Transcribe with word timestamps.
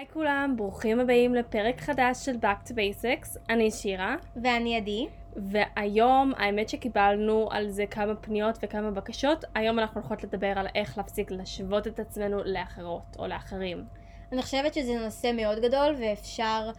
היי 0.00 0.08
כולם, 0.12 0.54
ברוכים 0.56 1.00
הבאים 1.00 1.34
לפרק 1.34 1.80
חדש 1.80 2.24
של 2.24 2.36
Back 2.42 2.68
to 2.68 2.72
Basics. 2.72 3.38
אני 3.50 3.70
שירה. 3.70 4.16
ואני 4.42 4.76
עדי. 4.76 5.06
והיום, 5.36 6.32
האמת 6.36 6.68
שקיבלנו 6.68 7.48
על 7.50 7.68
זה 7.68 7.86
כמה 7.86 8.14
פניות 8.14 8.58
וכמה 8.62 8.90
בקשות. 8.90 9.44
היום 9.54 9.78
אנחנו 9.78 10.00
הולכות 10.00 10.24
לדבר 10.24 10.52
על 10.56 10.66
איך 10.74 10.98
להפסיק 10.98 11.30
להשוות 11.30 11.86
את 11.86 12.00
עצמנו 12.00 12.44
לאחרות 12.44 13.16
או 13.18 13.26
לאחרים. 13.26 13.84
אני 14.32 14.42
חושבת 14.42 14.74
שזה 14.74 14.98
נושא 15.04 15.32
מאוד 15.34 15.58
גדול 15.58 15.94
ואפשר 16.00 16.70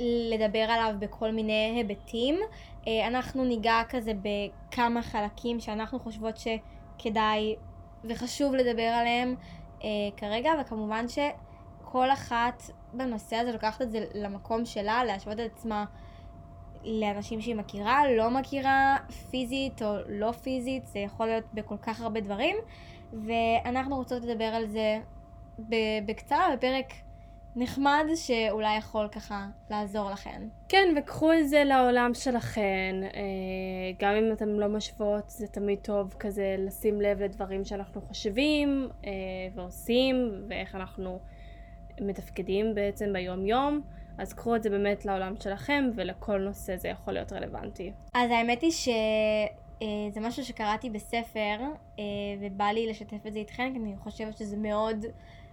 לדבר 0.00 0.58
עליו 0.68 0.94
בכל 0.98 1.30
מיני 1.30 1.72
היבטים. 1.76 2.38
אה, 2.86 3.06
אנחנו 3.06 3.44
ניגע 3.44 3.82
כזה 3.88 4.12
בכמה 4.22 5.02
חלקים 5.02 5.60
שאנחנו 5.60 5.98
חושבות 5.98 6.36
שכדאי 6.36 7.56
וחשוב 8.04 8.54
לדבר 8.54 8.82
עליהם 8.82 9.34
אה, 9.84 9.88
כרגע, 10.16 10.50
וכמובן 10.60 11.04
שכל 11.94 12.10
אחת 12.10 12.62
בנושא 12.92 13.36
הזה 13.36 13.52
לוקחת 13.52 13.82
את 13.82 13.90
זה 13.90 14.04
למקום 14.14 14.64
שלה, 14.64 15.04
להשוות 15.04 15.40
את 15.40 15.50
עצמה 15.56 15.84
לאנשים 16.84 17.40
שהיא 17.40 17.54
מכירה, 17.54 18.02
לא 18.16 18.30
מכירה, 18.30 18.96
פיזית 19.30 19.82
או 19.82 19.96
לא 20.08 20.32
פיזית, 20.32 20.86
זה 20.86 20.98
יכול 20.98 21.26
להיות 21.26 21.44
בכל 21.54 21.76
כך 21.82 22.00
הרבה 22.00 22.20
דברים, 22.20 22.56
ואנחנו 23.12 23.96
רוצות 23.96 24.24
לדבר 24.24 24.44
על 24.44 24.66
זה 24.66 24.98
בקצרה 26.06 26.56
בפרק 26.56 26.86
נחמד 27.56 28.04
שאולי 28.14 28.76
יכול 28.76 29.08
ככה 29.08 29.46
לעזור 29.70 30.10
לכן. 30.10 30.42
כן, 30.68 30.94
וקחו 30.96 31.32
את 31.32 31.48
זה 31.48 31.64
לעולם 31.64 32.14
שלכן. 32.14 32.94
אה, 33.02 33.20
גם 33.98 34.14
אם 34.14 34.32
אתם 34.32 34.48
לא 34.48 34.68
משוות, 34.68 35.30
זה 35.30 35.46
תמיד 35.46 35.78
טוב 35.82 36.14
כזה 36.18 36.56
לשים 36.58 37.00
לב 37.00 37.22
לדברים 37.22 37.64
שאנחנו 37.64 38.00
חושבים 38.00 38.88
אה, 39.04 39.10
ועושים, 39.54 40.44
ואיך 40.48 40.74
אנחנו 40.74 41.18
מתפקדים 42.00 42.74
בעצם 42.74 43.12
ביום-יום. 43.12 43.80
אז 44.18 44.32
קחו 44.32 44.56
את 44.56 44.62
זה 44.62 44.70
באמת 44.70 45.04
לעולם 45.04 45.36
שלכם, 45.40 45.90
ולכל 45.94 46.38
נושא 46.38 46.76
זה 46.76 46.88
יכול 46.88 47.14
להיות 47.14 47.32
רלוונטי. 47.32 47.92
אז 48.14 48.30
האמת 48.30 48.62
היא 48.62 48.70
שזה 48.70 48.92
אה, 50.20 50.28
משהו 50.28 50.44
שקראתי 50.44 50.90
בספר, 50.90 51.56
ובא 52.40 52.64
לי 52.64 52.86
לשתף 52.86 53.26
את 53.26 53.32
זה 53.32 53.38
איתכן, 53.38 53.72
כי 53.72 53.78
אני 53.78 53.96
חושבת 53.96 54.36
שזה 54.36 54.56
מאוד... 54.56 55.06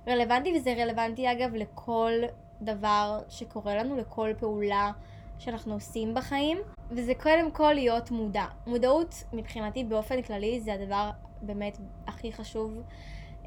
רלוונטי, 0.08 0.54
וזה 0.56 0.74
רלוונטי 0.78 1.32
אגב 1.32 1.56
לכל 1.56 2.12
דבר 2.62 3.20
שקורה 3.30 3.76
לנו, 3.76 3.98
לכל 3.98 4.30
פעולה 4.40 4.92
שאנחנו 5.40 5.74
עושים 5.74 6.14
בחיים, 6.14 6.58
וזה 6.92 7.14
קודם 7.16 7.52
כל 7.52 7.74
להיות 7.74 8.12
מודע. 8.12 8.46
מודעות 8.68 9.24
מבחינתי 9.34 9.84
באופן 9.84 10.22
כללי 10.22 10.62
זה 10.62 10.74
הדבר 10.74 11.10
באמת 11.42 11.78
הכי 12.08 12.34
חשוב 12.34 12.82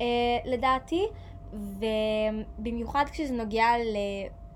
אה, 0.00 0.06
לדעתי, 0.44 1.06
ובמיוחד 1.54 3.04
כשזה 3.10 3.34
נוגע 3.34 3.68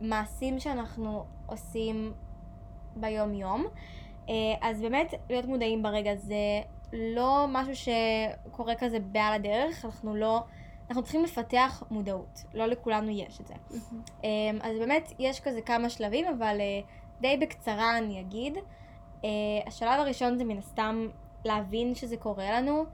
למעשים 0.01 0.61
שאנחנו 0.61 1.25
עושים 1.47 2.13
ביום 2.97 3.35
יום. 3.35 3.67
אה, 4.29 4.35
אז 4.61 4.81
באמת 4.81 5.15
להיות 5.31 5.45
מודעים 5.45 5.83
ברגע 5.83 6.17
זה 6.17 6.61
לא 6.93 7.47
משהו 7.49 7.73
שקורה 7.77 8.75
כזה 8.75 9.01
בעל 9.01 9.35
הדרך, 9.35 9.85
אנחנו 9.85 10.17
לא... 10.17 10.43
אנחנו 10.89 11.03
צריכים 11.03 11.25
לפתח 11.25 11.83
מודעות, 11.91 12.45
לא 12.55 12.67
לכולנו 12.67 13.11
יש 13.11 13.41
את 13.41 13.47
זה. 13.47 13.55
אמ, 14.25 14.59
אז 14.63 14.79
באמת 14.79 15.13
יש 15.19 15.41
כזה 15.41 15.63
כמה 15.63 15.91
שלבים, 15.91 16.25
אבל 16.27 16.57
אה, 16.61 16.81
די 17.21 17.37
בקצרה 17.37 17.99
אני 17.99 18.21
אגיד. 18.21 18.59
אה, 19.25 19.31
השלב 19.67 20.01
הראשון 20.01 20.39
זה 20.39 20.45
מן 20.45 20.59
הסתם 20.59 21.09
להבין 21.45 21.95
שזה 21.95 22.17
קורה 22.17 22.61
לנו, 22.61 22.85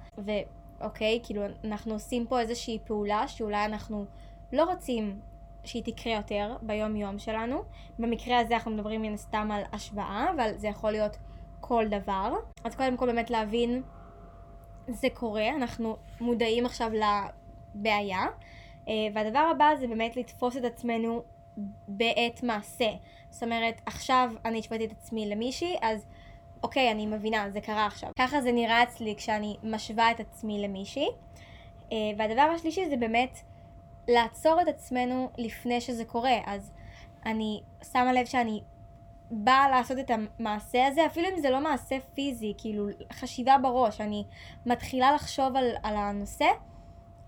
ואוקיי, 0.85 1.21
כאילו 1.23 1.43
אנחנו 1.65 1.93
עושים 1.93 2.27
פה 2.27 2.41
איזושהי 2.41 2.79
פעולה 2.85 3.29
שאולי 3.29 3.65
אנחנו 3.65 4.05
לא 4.53 4.65
רוצים 4.65 5.21
שהיא 5.65 5.83
תקרה 5.85 6.13
יותר 6.13 6.57
ביום 6.63 6.97
יום 6.97 7.19
שלנו. 7.19 7.63
במקרה 7.99 8.39
הזה 8.39 8.55
אנחנו 8.55 8.71
מדברים 8.71 9.03
מן 9.03 9.15
הסתם 9.15 9.49
על 9.53 9.63
השוואה, 9.73 10.27
אבל 10.37 10.51
זה 10.57 10.69
יכול 10.69 10.91
להיות 10.91 11.17
כל 11.61 11.85
דבר. 11.89 12.35
אז 12.65 12.77
קודם 12.77 12.97
כל 12.97 13.07
באמת 13.07 13.31
להבין 13.31 13.83
זה 14.89 15.09
קורה, 15.15 15.49
אנחנו 15.49 15.97
מודעים 16.21 16.67
עכשיו 16.67 16.91
בעיה. 17.75 18.23
אה, 18.89 18.95
והדבר 19.15 19.49
הבא 19.51 19.71
זה 19.81 19.87
באמת 19.87 20.17
לתפוס 20.17 20.57
את 20.57 20.65
עצמנו 20.65 21.23
בעת 21.89 22.43
מעשה. 22.43 22.91
זאת 23.31 23.43
אומרת, 23.43 23.81
עכשיו 23.87 24.31
אני 24.45 24.59
השוויתי 24.59 24.85
את 24.85 24.93
עצמי 24.93 25.27
למישהי, 25.27 25.77
אז 25.83 26.07
אוקיי, 26.65 26.91
אני 26.91 27.07
מבינה, 27.07 27.51
זה 27.51 27.61
קרה 27.61 27.87
עכשיו. 27.87 28.11
ככה 28.19 28.41
זה 28.41 28.53
נראה 28.53 28.83
אצלי 28.83 29.15
כשאני 29.17 29.57
משווה 29.63 30.11
את 30.11 30.21
עצמי 30.21 30.63
למישהי. 30.63 31.09
אה, 31.93 31.97
והדבר 32.19 32.43
השלישי 32.43 32.89
זה 32.89 32.97
באמת 32.97 33.39
לעצור 34.09 34.63
את 34.63 34.69
עצמנו 34.69 35.31
לפני 35.39 35.81
שזה 35.81 36.05
קורה. 36.05 36.39
אז 36.47 36.73
אני 37.27 37.61
שמה 37.93 38.13
לב 38.13 38.27
שאני 38.27 38.63
באה 39.31 39.69
לעשות 39.69 39.99
את 39.99 40.11
המעשה 40.11 40.87
הזה, 40.87 41.07
אפילו 41.07 41.29
אם 41.29 41.41
זה 41.41 41.51
לא 41.51 41.61
מעשה 41.61 41.97
פיזי, 42.15 42.55
כאילו 42.59 42.87
חשיבה 43.13 43.59
בראש, 43.59 44.01
אני 44.01 44.25
מתחילה 44.67 45.13
לחשוב 45.13 45.57
על, 45.57 45.71
על 45.83 45.97
הנושא. 45.97 46.49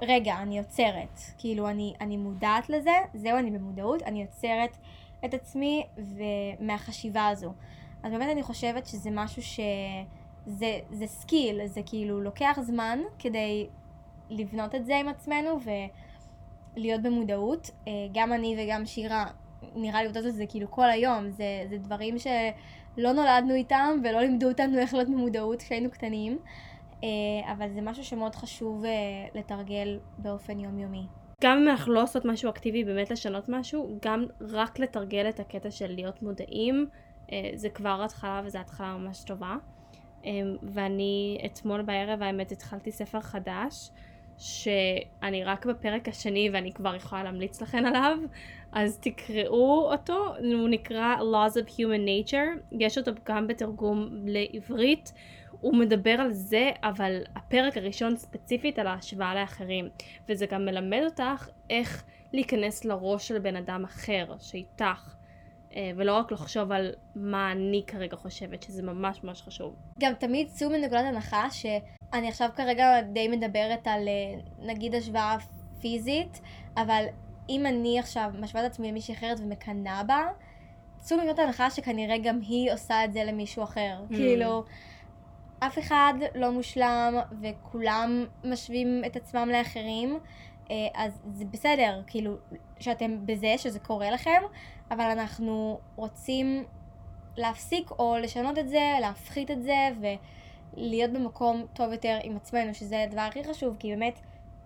רגע, 0.03 0.35
אני 0.43 0.59
עוצרת. 0.59 1.21
כאילו, 1.39 1.69
אני, 1.69 1.95
אני 2.01 2.17
מודעת 2.17 2.69
לזה, 2.71 2.95
זהו, 3.15 3.39
אני 3.39 3.51
במודעות, 3.51 4.03
אני 4.03 4.23
עוצרת 4.25 4.77
את 5.25 5.35
עצמי 5.35 5.87
ומהחשיבה 5.99 7.29
הזו. 7.29 7.53
אז 8.03 8.13
באמת 8.13 8.29
אני 8.33 8.43
חושבת 8.43 8.87
שזה 8.87 9.11
משהו 9.13 9.43
ש... 9.43 9.61
זה, 10.47 10.79
זה 10.91 11.07
skill, 11.07 11.67
זה 11.67 11.81
כאילו 11.87 12.21
לוקח 12.21 12.59
זמן 12.63 12.99
כדי 13.19 13.67
לבנות 14.31 14.75
את 14.75 14.87
זה 14.87 14.97
עם 14.97 15.09
עצמנו 15.09 15.59
ולהיות 16.77 17.03
במודעות. 17.03 17.71
אה, 17.89 17.93
גם 18.15 18.33
אני 18.33 18.57
וגם 18.59 18.87
שירה, 18.87 19.25
נראה 19.75 20.01
לי 20.01 20.07
עובדות 20.07 20.25
על 20.25 20.31
זה 20.31 20.45
כאילו 20.49 20.71
כל 20.71 20.91
היום, 20.91 21.31
זה, 21.31 21.65
זה 21.71 21.79
דברים 21.79 22.19
שלא 22.19 23.13
נולדנו 23.13 23.55
איתם 23.55 23.99
ולא 24.05 24.21
לימדו 24.21 24.49
אותנו 24.49 24.79
איך 24.79 24.95
להיות 24.95 25.09
במודעות 25.09 25.63
כשהיינו 25.63 25.91
קטנים. 25.91 26.39
אה, 27.05 27.53
אבל 27.53 27.69
זה 27.75 27.81
משהו 27.81 28.05
שמאוד 28.05 28.35
חשוב 28.35 28.85
אה, 28.85 28.91
לתרגל 29.35 29.99
באופן 30.19 30.61
יומיומי. 30.61 31.07
גם 31.43 31.59
אם 31.59 31.69
אנחנו 31.69 31.93
לא 31.93 32.03
עושות 32.03 32.25
משהו 32.25 32.51
אקטיבי 32.51 32.85
באמת 32.85 33.11
לשנות 33.11 33.49
משהו, 33.49 33.99
גם 34.05 34.25
רק 34.41 34.79
לתרגל 34.79 35.29
את 35.29 35.41
הקטע 35.41 35.71
של 35.71 35.95
להיות 35.95 36.23
מודעים, 36.23 36.87
זה 37.55 37.69
כבר 37.75 38.03
התחלה 38.05 38.43
וזו 38.45 38.59
התחלה 38.59 38.97
ממש 38.97 39.25
טובה. 39.25 39.57
ואני 40.63 41.39
אתמול 41.47 41.83
בערב 41.83 42.23
האמת 42.23 42.53
התחלתי 42.53 42.93
ספר 42.93 43.21
חדש, 43.21 43.91
שאני 44.39 45.45
רק 45.45 45.67
בפרק 45.67 46.09
השני 46.09 46.51
ואני 46.53 46.73
כבר 46.73 46.95
יכולה 46.95 47.25
להמליץ 47.25 47.63
לכם 47.63 47.85
עליו, 47.87 48.19
אז 48.73 48.99
תקראו 48.99 49.93
אותו, 49.93 50.35
הוא 50.39 50.69
נקרא 50.69 51.17
Laws 51.17 51.55
of 51.55 51.69
Human 51.71 52.31
Nature, 52.31 52.77
יש 52.81 52.99
אותו 52.99 53.11
גם 53.25 53.47
בתרגום 53.47 54.09
לעברית. 54.25 55.13
הוא 55.61 55.77
מדבר 55.77 56.11
על 56.11 56.33
זה, 56.33 56.71
אבל 56.83 57.23
הפרק 57.37 57.77
הראשון 57.77 58.17
ספציפית 58.17 58.79
על 58.79 58.87
ההשוואה 58.87 59.35
לאחרים. 59.35 59.89
וזה 60.29 60.47
גם 60.47 60.65
מלמד 60.65 61.01
אותך 61.05 61.49
איך 61.71 62.05
להיכנס 62.33 62.85
לראש 62.85 63.29
של 63.29 63.39
בן 63.39 63.57
אדם 63.57 63.85
אחר, 63.85 64.35
שאיתך. 64.39 65.16
אה, 65.75 65.91
ולא 65.97 66.17
רק 66.17 66.33
לחשוב 66.33 66.73
על 66.73 66.93
מה 67.15 67.53
אני 67.53 67.83
כרגע 67.87 68.17
חושבת, 68.17 68.63
שזה 68.63 68.83
ממש 68.83 69.25
ממש 69.25 69.43
חשוב. 69.43 69.75
גם 69.99 70.13
תמיד 70.15 70.49
צאו 70.49 70.71
מנקודת 70.71 71.05
הנחה 71.05 71.51
שאני 71.51 72.29
עכשיו 72.29 72.51
כרגע 72.57 73.01
די 73.01 73.29
מדברת 73.29 73.87
על 73.87 74.09
אה, 74.09 74.41
נגיד 74.67 74.95
השוואה 74.95 75.37
פיזית, 75.81 76.41
אבל 76.77 77.05
אם 77.49 77.67
אני 77.67 77.99
עכשיו 77.99 78.31
משווה 78.41 78.67
את 78.67 78.71
עצמי 78.71 78.89
למישהי 78.89 79.15
אחרת 79.15 79.41
ומקנאה 79.41 80.03
בה, 80.03 80.27
צאו 80.99 81.17
מנקודת 81.17 81.39
הנחה 81.39 81.71
שכנראה 81.71 82.19
גם 82.19 82.41
היא 82.41 82.73
עושה 82.73 83.05
את 83.05 83.13
זה 83.13 83.25
למישהו 83.25 83.63
אחר. 83.63 84.05
Mm. 84.11 84.15
כאילו... 84.15 84.65
אף 85.59 85.79
אחד 85.79 86.15
לא 86.35 86.53
מושלם 86.53 87.15
וכולם 87.43 88.25
משווים 88.45 89.03
את 89.07 89.17
עצמם 89.17 89.49
לאחרים, 89.53 90.19
אה, 90.71 90.75
אז 90.95 91.21
זה 91.33 91.45
בסדר, 91.45 92.01
כאילו, 92.07 92.35
שאתם 92.79 93.27
בזה, 93.27 93.55
שזה 93.57 93.79
קורה 93.79 94.11
לכם, 94.11 94.43
אבל 94.91 95.05
אנחנו 95.05 95.81
רוצים 95.97 96.65
להפסיק 97.37 97.91
או 97.91 98.17
לשנות 98.21 98.59
את 98.59 98.69
זה, 98.69 98.97
להפחית 99.01 99.51
את 99.51 99.63
זה 99.63 99.89
ולהיות 100.77 101.13
במקום 101.13 101.67
טוב 101.73 101.93
יותר 101.93 102.19
עם 102.23 102.37
עצמנו, 102.37 102.75
שזה 102.75 103.03
הדבר 103.03 103.21
הכי 103.21 103.45
חשוב, 103.45 103.77
כי 103.79 103.91
באמת 103.91 104.21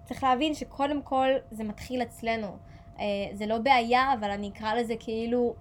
צריך 0.05 0.25
להבין 0.25 0.55
שקודם 0.55 1.03
כל 1.03 1.29
זה 1.51 1.65
מתחיל 1.65 2.03
אצלנו. 2.03 2.57
אה, 2.99 3.05
זה 3.33 3.47
לא 3.47 3.59
בעיה, 3.59 4.13
אבל 4.13 4.31
אני 4.31 4.49
אקרא 4.49 4.75
לזה 4.75 4.95
כאילו 5.01 5.55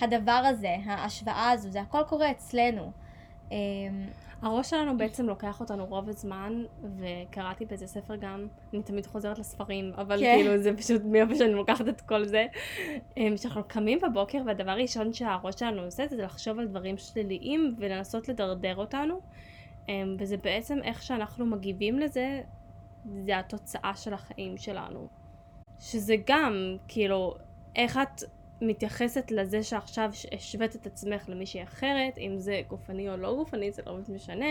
הדבר 0.00 0.42
הזה, 0.44 0.76
ההשוואה 0.86 1.50
הזו, 1.50 1.70
זה 1.70 1.80
הכל 1.80 2.02
קורה 2.08 2.30
אצלנו. 2.30 2.92
אה, 3.52 3.56
הראש 4.44 4.70
שלנו 4.70 4.98
בעצם 4.98 5.26
לוקח 5.26 5.60
אותנו 5.60 5.86
רוב 5.86 6.08
הזמן, 6.08 6.64
וקראתי 6.98 7.64
באיזה 7.64 7.86
ספר 7.86 8.16
גם, 8.16 8.46
אני 8.72 8.82
תמיד 8.82 9.06
חוזרת 9.06 9.38
לספרים, 9.38 9.92
אבל 9.96 10.20
כן. 10.20 10.36
כאילו 10.36 10.62
זה 10.62 10.76
פשוט 10.76 11.02
מאיפה 11.04 11.34
שאני 11.34 11.52
לוקחת 11.52 11.88
את 11.88 12.00
כל 12.00 12.24
זה. 12.24 12.46
אמ, 13.16 13.36
שאנחנו 13.36 13.62
קמים 13.68 13.98
בבוקר 14.00 14.38
והדבר 14.46 14.70
הראשון 14.70 15.12
שהראש 15.12 15.54
שלנו 15.58 15.82
עושה 15.82 16.06
זה 16.06 16.16
לחשוב 16.16 16.58
על 16.58 16.66
דברים 16.66 16.98
שליליים 16.98 17.74
ולנסות 17.78 18.28
לדרדר 18.28 18.76
אותנו. 18.76 19.20
אמ, 19.88 20.16
וזה 20.18 20.36
בעצם 20.36 20.78
איך 20.82 21.02
שאנחנו 21.02 21.46
מגיבים 21.46 21.98
לזה, 21.98 22.40
זה 23.24 23.38
התוצאה 23.38 23.92
של 23.96 24.14
החיים 24.14 24.56
שלנו. 24.56 25.08
שזה 25.80 26.14
גם, 26.26 26.76
כאילו, 26.88 27.34
איך 27.76 27.98
את 28.02 28.22
מתייחסת 28.60 29.30
לזה 29.30 29.62
שעכשיו 29.62 30.10
השווית 30.32 30.76
את 30.76 30.86
עצמך 30.86 31.28
למישהי 31.28 31.62
אחרת, 31.62 32.18
אם 32.18 32.34
זה 32.38 32.62
גופני 32.68 33.10
או 33.10 33.16
לא 33.16 33.34
גופני, 33.34 33.72
זה 33.72 33.82
לא 33.86 33.92
באמת 33.92 34.08
משנה. 34.08 34.46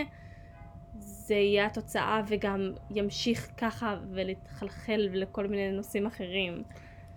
זה 0.98 1.34
יהיה 1.34 1.66
התוצאה 1.66 2.20
וגם 2.26 2.72
ימשיך 2.90 3.50
ככה 3.56 3.96
ולהתחלחל 4.10 5.08
לכל 5.12 5.46
מיני 5.46 5.70
נושאים 5.70 6.06
אחרים. 6.06 6.62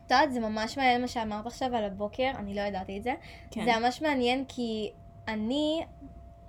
את 0.06 0.12
יודעת, 0.12 0.32
זה 0.32 0.40
ממש 0.40 0.78
מעניין 0.78 1.02
מה 1.02 1.08
שאמרת 1.08 1.46
עכשיו 1.46 1.76
על 1.76 1.84
הבוקר, 1.84 2.32
אני 2.36 2.56
לא 2.56 2.62
ידעתי 2.62 2.98
את 2.98 3.04
זה. 3.04 3.14
כן. 3.52 3.66
זה 3.66 3.80
ממש 3.80 4.02
מעניין 4.02 4.46
כי 4.48 4.92
אני 5.28 5.82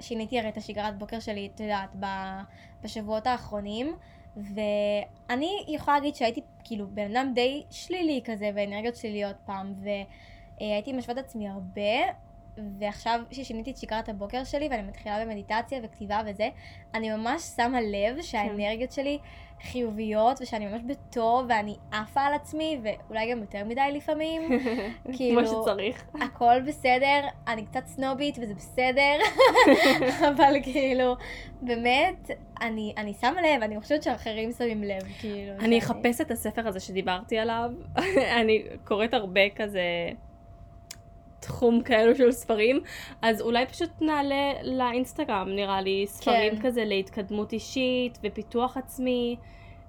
שיניתי 0.01 0.39
הרי 0.39 0.49
את 0.49 0.57
השגרת 0.57 0.99
בוקר 0.99 1.21
שלי, 1.21 1.51
את 1.55 1.61
יודעת, 1.61 1.97
בשבועות 2.83 3.27
האחרונים, 3.27 3.97
ואני 4.39 5.65
יכולה 5.69 5.97
להגיד 5.97 6.15
שהייתי 6.15 6.41
כאילו 6.65 6.87
בן 6.91 7.17
אדם 7.17 7.33
די 7.35 7.63
שלילי 7.71 8.21
כזה, 8.25 8.51
ואנרגיות 8.55 8.97
שליליות 8.97 9.37
פעם, 9.47 9.75
והייתי 10.61 10.93
משווה 10.93 11.15
את 11.15 11.19
עצמי 11.19 11.49
הרבה, 11.49 12.13
ועכשיו 12.79 13.21
ששיניתי 13.31 13.71
את 13.71 13.77
שגרת 13.77 14.09
הבוקר 14.09 14.45
שלי 14.45 14.69
ואני 14.71 14.83
מתחילה 14.83 15.25
במדיטציה 15.25 15.81
וכתיבה 15.83 16.21
וזה, 16.27 16.49
אני 16.95 17.11
ממש 17.11 17.43
שמה 17.43 17.81
לב 17.81 18.23
שהאנרגיות 18.23 18.93
שלי 18.93 19.19
חיוביות 19.63 20.39
ושאני 20.41 20.67
ממש 20.67 20.83
בטוב 20.87 21.47
ואני 21.49 21.77
עפה 21.93 22.21
על 22.21 22.35
עצמי 22.35 22.81
ואולי 22.83 23.31
גם 23.33 23.39
יותר 23.41 23.65
מדי 23.65 23.81
לפעמים. 23.93 24.43
כאילו, 25.17 25.41
כמו 25.47 25.63
שצריך. 25.63 26.05
הכל 26.21 26.61
בסדר, 26.67 27.21
אני 27.49 27.67
קצת 27.67 27.87
סנובית 27.87 28.39
וזה 28.43 28.55
בסדר, 28.55 29.17
אבל 30.37 30.55
כאילו, 30.63 31.17
באמת, 31.63 32.31
אני, 32.63 32.93
אני 32.97 33.15
שמה 33.15 33.43
לב, 33.43 33.63
אני 33.63 33.81
חושבת 33.81 34.03
שאחרים 34.03 34.53
שמים 34.53 34.83
לב, 34.85 35.03
כאילו. 35.21 35.53
אני 35.53 35.59
שאני- 35.61 35.79
אחפש 35.79 36.21
את 36.21 36.31
הספר 36.31 36.69
הזה 36.69 36.81
שדיברתי 36.81 37.39
עליו. 37.39 37.71
אני 38.41 38.63
קוראת 38.85 39.15
הרבה 39.15 39.41
כזה 39.57 39.83
תחום 41.41 41.83
כאלו 41.83 42.15
של 42.15 42.33
ספרים, 42.33 42.81
אז 43.23 43.41
אולי 43.41 43.67
פשוט 43.67 43.91
נעלה 44.01 44.53
לאינסטגרם, 44.63 45.49
נראה 45.49 45.81
לי, 45.81 46.05
ספרים 46.07 46.57
כן. 46.57 46.63
כזה 46.63 46.85
להתקדמות 46.85 47.53
אישית 47.53 48.19
ופיתוח 48.23 48.77
עצמי. 48.77 49.37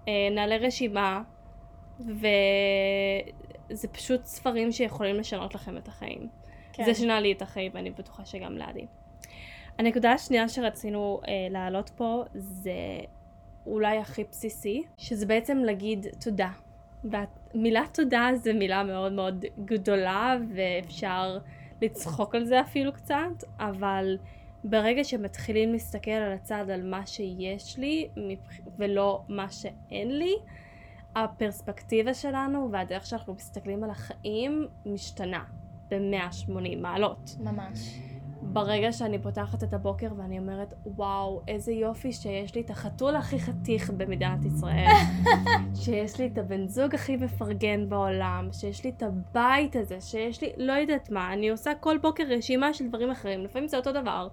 אה, 0.08 0.30
נעלה 0.32 0.58
רשימה, 0.58 1.22
וזה 2.00 3.88
פשוט 3.92 4.24
ספרים 4.24 4.72
שיכולים 4.72 5.16
לשנות 5.16 5.56
לכם 5.56 5.78
את 5.78 5.88
החיים. 5.88 6.28
כן. 6.74 6.86
זה 6.86 6.96
שינה 6.96 7.20
לי 7.20 7.32
את 7.32 7.42
החיים, 7.42 7.72
ואני 7.76 7.90
בטוחה 7.90 8.26
שגם 8.26 8.58
לאדי. 8.58 8.86
הנקודה 9.78 10.12
השנייה 10.12 10.50
שרצינו 10.50 11.22
אה, 11.28 11.48
להעלות 11.50 11.90
פה 11.90 12.24
זה 12.34 12.72
אולי 13.66 13.98
הכי 13.98 14.24
בסיסי, 14.24 14.84
שזה 14.98 15.26
בעצם 15.26 15.58
להגיד 15.58 16.08
תודה. 16.24 16.50
והמילה 17.04 17.84
תודה 17.94 18.30
זה 18.36 18.54
מילה 18.54 18.84
מאוד 18.84 19.12
מאוד 19.12 19.46
גדולה 19.66 20.38
ואפשר 20.56 21.38
לצחוק 21.82 22.36
על 22.36 22.46
זה 22.46 22.62
אפילו 22.62 22.94
קצת, 22.94 23.44
אבל 23.60 24.18
ברגע 24.64 25.04
שמתחילים 25.04 25.72
להסתכל 25.72 26.12
על 26.12 26.32
הצד, 26.32 26.66
על 26.74 26.90
מה 26.90 27.06
שיש 27.06 27.78
לי 27.78 28.10
ולא 28.78 29.22
מה 29.30 29.50
שאין 29.52 30.18
לי, 30.18 30.34
הפרספקטיבה 31.16 32.14
שלנו 32.14 32.70
והדרך 32.72 33.06
שאנחנו 33.06 33.34
מסתכלים 33.34 33.84
על 33.84 33.90
החיים 33.90 34.68
משתנה 34.86 35.44
ב-180 35.90 36.78
מעלות. 36.78 37.36
ממש. 37.40 38.00
ברגע 38.54 38.92
שאני 38.92 39.20
פותחת 39.20 39.64
את 39.64 39.74
הבוקר 39.74 40.08
ואני 40.18 40.40
אומרת, 40.40 40.74
וואו, 40.86 41.42
איזה 41.48 41.72
יופי 41.72 42.14
שיש 42.14 42.56
לי 42.56 42.62
את 42.62 42.70
החתול 42.70 43.16
הכי 43.16 43.40
חתיך 43.40 43.90
במדינת 43.90 44.46
ישראל, 44.46 44.88
שיש 45.82 46.20
לי 46.20 46.28
את 46.28 46.38
הבן 46.38 46.68
זוג 46.68 46.96
הכי 46.96 47.16
מפרגן 47.16 47.90
בעולם, 47.90 48.50
שיש 48.52 48.84
לי 48.84 48.90
את 48.90 49.04
הבית 49.04 49.76
הזה, 49.76 50.02
שיש 50.02 50.42
לי, 50.42 50.50
לא 50.58 50.74
יודעת 50.74 51.12
מה, 51.12 51.34
אני 51.34 51.50
עושה 51.50 51.72
כל 51.80 51.98
בוקר 51.98 52.24
רשימה 52.24 52.74
של 52.74 52.88
דברים 52.88 53.12
אחרים, 53.12 53.44
לפעמים 53.44 53.68
זה 53.68 53.78
אותו 53.78 53.92
דבר. 53.92 54.28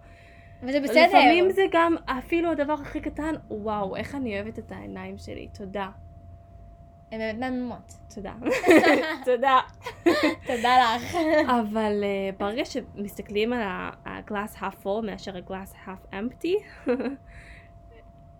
וזה 0.62 0.80
בסדר. 0.80 1.06
לפעמים 1.08 1.50
זה 1.50 1.62
גם 1.72 1.94
אפילו 2.04 2.50
הדבר 2.50 2.72
הכי 2.72 3.00
קטן, 3.00 3.34
וואו, 3.50 3.96
איך 3.96 4.14
אני 4.14 4.40
אוהבת 4.40 4.58
את 4.58 4.72
העיניים 4.72 5.18
שלי, 5.18 5.48
תודה. 5.58 5.88
הן 7.12 7.40
מהממות. 7.40 7.92
תודה. 8.14 8.32
תודה. 9.24 9.60
תודה 10.46 10.96
לך. 10.96 11.16
אבל 11.46 12.04
uh, 12.04 12.38
ברגע 12.38 12.64
שמסתכלים 12.64 13.52
על 13.52 13.62
half 14.34 14.84
full 14.84 15.06
מאשר 15.06 15.36
ה-glass 15.36 15.88
half 15.88 16.14
empty, 16.14 16.88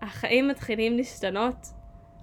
החיים 0.01 0.47
מתחילים 0.47 0.97
להשתנות 0.97 1.67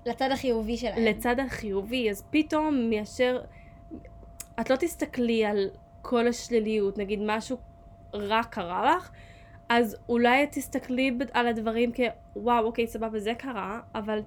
לצד 0.07 0.31
החיובי 0.31 0.77
שלהם. 0.77 1.05
לצד 1.05 1.41
החיובי, 1.41 2.11
אז 2.11 2.25
פתאום 2.31 2.91
מאשר... 2.91 3.41
את 4.61 4.71
לא 4.71 4.77
תסתכלי 4.77 5.45
על 5.45 5.71
כל 6.03 6.29
השליליות, 6.29 6.99
נגיד 6.99 7.21
משהו 7.23 7.57
רע 8.15 8.43
קרה 8.51 8.97
לך, 8.97 9.11
אז 9.69 9.97
אולי 10.09 10.45
את 10.45 10.49
תסתכלי 10.53 11.19
על 11.33 11.47
הדברים 11.47 11.93
כוואו, 12.33 12.65
אוקיי, 12.65 12.87
סבבה, 12.87 13.19
זה 13.19 13.33
קרה, 13.35 13.81
אבל 13.95 14.23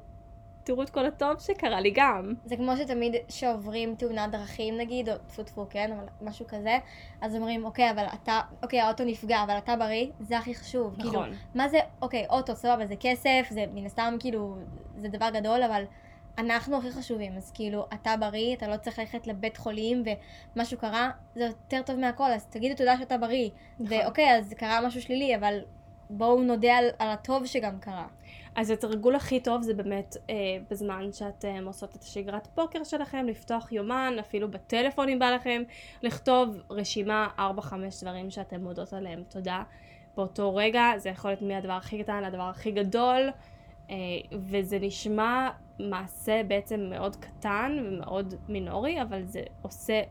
תראו 0.68 0.84
את 0.84 0.90
כל 0.90 1.06
הטוב 1.06 1.40
שקרה 1.40 1.82
לי 1.82 1.92
גם. 1.96 2.34
זה 2.46 2.56
כמו 2.56 2.78
שתמיד 2.78 3.16
שעוברים 3.30 3.96
תאונת 3.96 4.32
דרכים 4.32 4.78
נגיד, 4.78 5.10
או 5.10 5.16
טפו 5.28 5.44
טפו, 5.44 5.66
כן, 5.70 5.92
אבל 5.92 6.06
משהו 6.22 6.46
כזה, 6.48 6.78
אז 7.22 7.36
אומרים, 7.36 7.66
אוקיי, 7.66 7.92
אבל 7.92 8.06
אתה, 8.14 8.42
אוקיי, 8.64 8.82
האוטו 8.82 9.04
נפגע, 9.04 9.44
אבל 9.44 9.58
אתה 9.58 9.76
בריא, 9.76 10.08
זה 10.20 10.38
הכי 10.38 10.56
חשוב. 10.56 10.96
כאילו, 10.96 11.12
נכון. 11.12 11.34
מה 11.56 11.70
זה, 11.70 11.78
אוקיי, 12.02 12.26
אוטו, 12.30 12.56
סבבה, 12.56 12.86
זה 12.86 12.96
כסף, 13.00 13.48
זה 13.50 13.66
מן 13.74 13.86
הסתם, 13.86 14.16
כאילו, 14.20 14.58
זה 14.98 15.08
דבר 15.08 15.30
גדול, 15.30 15.64
אבל 15.64 15.84
אנחנו 16.38 16.78
הכי 16.78 16.92
חשובים, 16.92 17.38
אז 17.38 17.52
כאילו, 17.52 17.86
אתה 17.94 18.16
בריא, 18.20 18.56
אתה 18.56 18.68
לא 18.68 18.78
צריך 18.78 19.00
ללכת 19.00 19.28
לבית 19.28 19.58
חולים 19.58 20.04
ומשהו 20.56 20.78
קרה, 20.78 21.10
זה 21.36 21.44
יותר 21.44 21.82
טוב 21.86 22.00
מהכל, 22.00 22.32
אז 22.32 22.46
תגידו 22.46 22.76
תודה 22.76 22.98
שאתה 22.98 23.18
בריא. 23.18 23.50
נכון. 23.80 23.98
ואוקיי, 23.98 24.38
אז 24.38 24.54
קרה 24.58 24.88
משהו 24.88 25.02
שלילי, 25.02 25.36
אבל 25.36 25.60
בואו 26.10 26.44
נודה 26.44 26.78
על, 26.78 26.86
על 27.00 27.10
הטוב 27.10 27.46
שגם 27.46 27.80
קרה. 27.80 28.08
אז 28.58 28.70
התרגול 28.70 29.16
הכי 29.16 29.40
טוב 29.40 29.62
זה 29.62 29.74
באמת 29.74 30.18
אה, 30.30 30.36
בזמן 30.70 31.14
שאתם 31.14 31.64
עושות 31.66 31.96
את 31.96 32.04
השגרת 32.04 32.48
פוקר 32.48 32.84
שלכם, 32.84 33.26
לפתוח 33.26 33.72
יומן, 33.72 34.16
אפילו 34.20 34.52
בטלפון 34.52 35.10
אם 35.10 35.20
בא 35.20 35.30
לכם, 35.30 35.64
לכתוב 36.02 36.58
רשימה 36.70 37.28
4-5 37.38 37.42
דברים 38.02 38.30
שאתם 38.30 38.64
מודות 38.64 38.94
עליהם 38.94 39.24
תודה. 39.30 39.64
באותו 40.16 40.56
רגע 40.56 40.84
זה 40.98 41.10
יכול 41.10 41.32
להיות 41.32 41.42
מהדבר 41.42 41.74
הכי 41.74 42.04
קטן 42.04 42.24
לדבר 42.24 42.44
הכי 42.44 42.72
גדול, 42.72 43.30
אה, 43.90 43.96
וזה 44.32 44.80
נשמע 44.80 45.50
מעשה 45.80 46.42
בעצם 46.48 46.80
מאוד 46.90 47.16
קטן 47.16 47.78
ומאוד 47.86 48.34
מינורי, 48.50 49.02
אבל 49.02 49.24
זה 49.24 49.42
עושה 49.62 50.02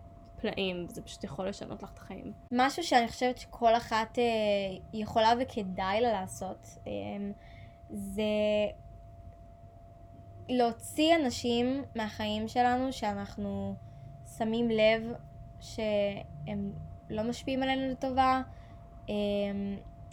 פלאים, 0.41 0.87
זה 0.89 1.03
פשוט 1.03 1.25
יכול 1.25 1.49
לשנות 1.49 1.83
לך 1.83 1.91
את 1.93 1.99
החיים. 1.99 2.33
משהו 2.53 2.85
שאני 2.85 3.09
חושבת 3.09 3.39
שכל 3.39 3.77
אחת 3.77 4.19
אה, 4.19 4.25
יכולה 4.93 5.33
וכדאי 5.41 6.01
לה 6.01 6.13
לעשות, 6.13 6.69
אה, 6.87 6.93
זה 7.91 8.23
להוציא 10.49 11.17
אנשים 11.17 11.85
מהחיים 11.95 12.49
שלנו 12.49 12.93
שאנחנו 12.93 13.75
שמים 14.39 14.71
לב 14.71 15.13
שהם 15.61 16.73
לא 17.11 17.23
משפיעים 17.23 17.63
עלינו 17.63 17.93
לטובה, 17.93 18.43
אה, 19.09 19.15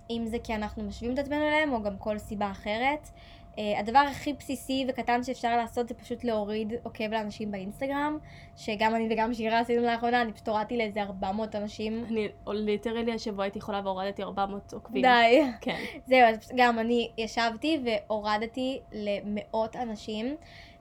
אם 0.10 0.26
זה 0.28 0.38
כי 0.44 0.56
אנחנו 0.56 0.84
משווים 0.84 1.14
את 1.14 1.20
עצמנו 1.20 1.42
אליהם 1.48 1.74
או 1.74 1.84
גם 1.84 1.98
כל 1.98 2.18
סיבה 2.18 2.52
אחרת. 2.52 3.10
Uh, 3.56 3.80
הדבר 3.80 4.00
הכי 4.00 4.34
בסיסי 4.34 4.86
וקטן 4.90 5.24
שאפשר 5.24 5.58
לעשות 5.58 5.88
זה 5.88 5.94
פשוט 5.94 6.24
להוריד 6.24 6.74
עוקב 6.84 7.12
לאנשים 7.12 7.52
באינסטגרם, 7.52 8.18
שגם 8.56 8.96
אני 8.96 9.08
וגם 9.12 9.34
שירה 9.34 9.60
עשינו 9.60 9.84
לאחרונה, 9.84 10.22
אני 10.22 10.34
פשוט 10.34 10.48
הורדתי 10.48 10.78
לאיזה 10.78 11.02
400 11.02 11.56
אנשים. 11.56 12.06
אני 12.08 12.28
ליטרלי 12.48 13.14
השבוע 13.14 13.44
הייתי 13.44 13.62
חולה 13.62 13.82
והורדתי 13.84 14.24
400 14.24 14.74
עוקבים. 14.74 15.02
די. 15.02 15.42
כן. 15.62 15.80
זהו, 16.06 16.20
אז 16.20 16.52
גם 16.56 16.80
אני 16.80 17.12
ישבתי 17.18 17.80
והורדתי 17.86 18.80
למאות 18.92 19.76
אנשים. 19.76 20.36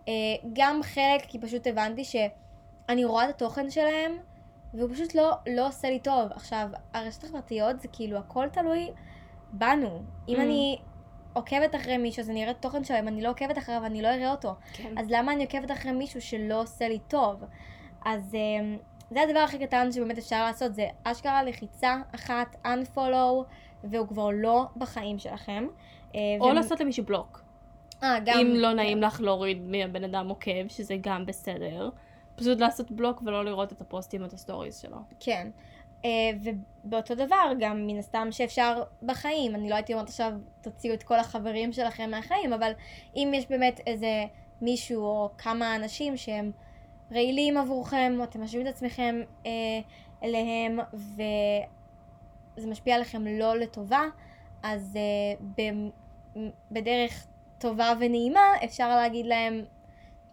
אה, 0.08 0.12
גם 0.52 0.80
חלק 0.82 1.22
כי 1.28 1.38
פשוט 1.38 1.66
הבנתי 1.66 2.04
שאני 2.04 3.04
רואה 3.04 3.24
את 3.24 3.34
התוכן 3.34 3.70
שלהם, 3.70 4.18
והוא 4.74 4.90
פשוט 4.94 5.14
לא, 5.14 5.32
לא 5.46 5.66
עושה 5.66 5.90
לי 5.90 5.98
טוב. 5.98 6.32
עכשיו, 6.34 6.68
הרשתות 6.94 7.24
החברתיות 7.24 7.80
זה 7.80 7.88
כאילו 7.88 8.18
הכל 8.18 8.48
תלוי 8.48 8.90
בנו. 9.52 10.02
אם 10.28 10.36
Mm. 10.36 10.40
אני 10.40 10.78
עוקבת 11.32 11.74
אחרי 11.74 11.96
מישהו 11.96 12.20
אז 12.20 12.30
אני 12.30 12.42
אראה 12.42 12.50
את 12.50 12.56
התוכן 12.56 12.84
שלו, 12.84 12.98
אם 12.98 13.08
אני 13.08 13.22
לא 13.22 13.30
עוקבת 13.30 13.58
אחריו 13.58 13.86
אני 13.86 14.02
לא 14.02 14.08
אראה 14.08 14.30
אותו. 14.30 14.54
כן. 14.72 14.98
אז 14.98 15.06
למה 15.10 15.32
אני 15.32 15.44
עוקבת 15.44 15.70
אחרי 15.70 15.92
מישהו 15.92 16.20
שלא 16.20 16.60
עושה 16.60 16.88
לי 16.88 16.98
טוב? 17.08 17.44
אז 18.04 18.34
אמ, 18.34 18.78
זה 19.10 19.22
הדבר 19.22 19.38
הכי 19.38 19.58
קטן 19.58 19.92
שבאמת 19.92 20.18
אפשר 20.18 20.44
לעשות, 20.44 20.74
זה 20.74 20.86
אשכרה 21.04 21.44
לחיצה 21.44 21.96
אחת, 22.14 22.56
unfollow, 22.64 23.44
והוא 23.84 24.08
כבר 24.08 24.28
לא 24.32 24.64
בחיים 24.76 25.18
שלכם. 25.18 25.66
אה, 26.14 26.20
או 26.40 26.46
ו- 26.46 26.52
לעשות 26.52 26.80
למישהו 26.80 27.04
בלוק. 27.04 27.42
אה, 28.02 28.18
גם... 28.24 28.38
אם 28.38 28.54
לא 28.54 28.68
כן. 28.68 28.76
נעים 28.76 29.02
לך 29.02 29.20
להוריד 29.20 29.62
מהבן 29.66 30.04
אדם 30.04 30.28
עוקב, 30.28 30.68
שזה 30.68 30.96
גם 31.00 31.26
בסדר. 31.26 31.90
פשוט 32.36 32.60
לעשות 32.60 32.90
בלוק 32.90 33.22
ולא 33.26 33.44
לראות 33.44 33.72
את 33.72 33.80
הפוסטים 33.80 34.20
או 34.20 34.26
את 34.26 34.32
ה 34.32 34.38
stories 34.38 34.78
שלו. 34.78 34.96
כן. 35.20 35.48
אה, 36.04 36.11
ובאותו 36.85 37.14
דבר, 37.14 37.52
גם 37.61 37.87
מן 37.87 37.99
הסתם 37.99 38.28
שאפשר 38.30 38.82
בחיים, 39.02 39.54
אני 39.54 39.71
לא 39.71 39.75
הייתי 39.75 39.92
אומרת 39.92 40.09
עכשיו, 40.09 40.32
תוציאו 40.61 40.94
את 40.94 41.02
כל 41.02 41.18
החברים 41.18 41.73
שלכם 41.73 42.11
מהחיים, 42.11 42.52
אבל 42.52 42.73
אם 43.16 43.32
יש 43.35 43.47
באמת 43.47 43.80
איזה 43.87 44.25
מישהו 44.61 45.04
או 45.04 45.30
כמה 45.38 45.76
אנשים 45.76 46.16
שהם 46.16 46.52
רעילים 47.12 47.56
עבורכם, 47.56 48.16
או 48.18 48.25
אתם 48.25 48.42
משווים 48.42 48.66
את 48.66 48.73
עצמכם 48.73 49.21
אה, 49.47 49.50
אליהם, 50.23 50.78
וזה 50.94 52.66
משפיע 52.66 52.94
עליכם 52.94 53.26
לא 53.26 53.59
לטובה, 53.59 54.02
אז 54.62 54.97
אה, 54.97 55.47
ב, 55.56 55.62
בדרך 56.71 57.26
טובה 57.59 57.92
ונעימה 58.00 58.40
אפשר 58.64 58.88
להגיד 58.88 59.26
להם 59.26 59.64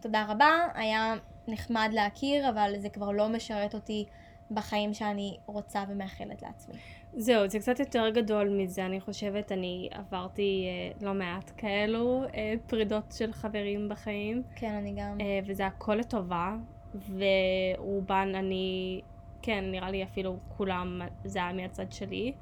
תודה 0.02 0.26
רבה, 0.30 0.68
היה 0.74 1.16
נחמד 1.48 1.90
להכיר, 1.94 2.50
אבל 2.50 2.74
זה 2.78 2.90
כבר 2.90 3.12
לא 3.12 3.28
משרת 3.28 3.74
אותי 3.74 4.06
בחיים 4.51 4.94
שאני 4.94 5.38
רוצה 5.46 5.84
ומאחלת 5.89 6.41
לעצמי. 6.41 6.75
זהו, 7.13 7.50
זה 7.50 7.60
קצת 7.60 7.79
יותר 7.79 8.10
גדול 8.10 8.50
מזה, 8.50 8.86
אני 8.86 9.00
חושבת, 9.00 9.51
אני 9.51 9.89
עברתי 9.91 10.65
אה, 10.68 11.06
לא 11.08 11.13
מעט 11.13 11.51
כאלו 11.58 12.24
אה, 12.36 12.53
פרידות 12.68 13.13
של 13.18 13.34
חברים 13.34 13.89
בחיים. 13.89 14.44
כן, 14.56 14.74
אני 14.74 14.94
גם. 14.98 15.18
אה, 15.22 15.39
וזה 15.46 15.68
הכל 15.68 15.96
לטובה, 15.96 16.56
ורובן 16.96 18.32
אני, 18.36 19.01
כן, 19.41 19.65
נראה 19.72 19.91
לי 19.91 20.03
אפילו 20.03 20.38
כולם, 20.58 21.01
זה 21.24 21.39
היה 21.39 21.53
מהצד 21.53 21.91
שלי, 21.91 22.34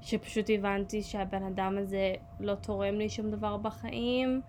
שפשוט 0.00 0.50
הבנתי 0.54 1.02
שהבן 1.02 1.42
אדם 1.42 1.78
הזה 1.78 2.14
לא 2.40 2.54
תורם 2.54 2.94
לי 2.94 3.08
שום 3.08 3.30
דבר 3.30 3.56
בחיים. 3.56 4.40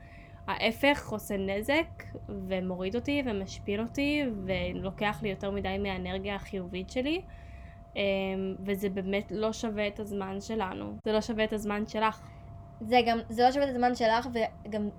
ההפך 0.51 1.09
עושה 1.09 1.37
נזק 1.37 2.03
ומוריד 2.29 2.95
אותי 2.95 3.23
ומשפיל 3.25 3.81
אותי 3.81 4.23
ולוקח 4.45 5.19
לי 5.23 5.29
יותר 5.29 5.51
מדי 5.51 5.77
מהאנרגיה 5.77 6.35
החיובית 6.35 6.89
שלי. 6.89 7.21
אמ, 7.95 8.01
וזה 8.65 8.89
באמת 8.89 9.31
לא 9.35 9.53
שווה 9.53 9.87
את 9.87 9.99
הזמן 9.99 10.41
שלנו. 10.41 10.97
זה 11.05 11.11
לא 11.11 11.21
שווה 11.21 11.43
את 11.43 11.53
הזמן 11.53 11.87
שלך. 11.87 12.21
זה 12.81 12.99
גם, 13.05 13.19
זה 13.29 13.43
לא 13.43 13.51
שווה 13.51 13.63
את 13.63 13.69
הזמן 13.69 13.95
שלך 13.95 14.27
וגם 14.33 14.89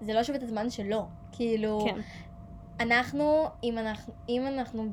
זה 0.00 0.14
לא 0.14 0.22
שווה 0.22 0.38
את 0.38 0.42
הזמן 0.42 0.70
שלו. 0.70 1.06
כאילו, 1.32 1.84
כן. 1.84 2.00
אנחנו, 2.80 3.44
אם 3.64 3.78
אנחנו, 3.78 4.12
אם 4.28 4.46
אנחנו 4.46 4.86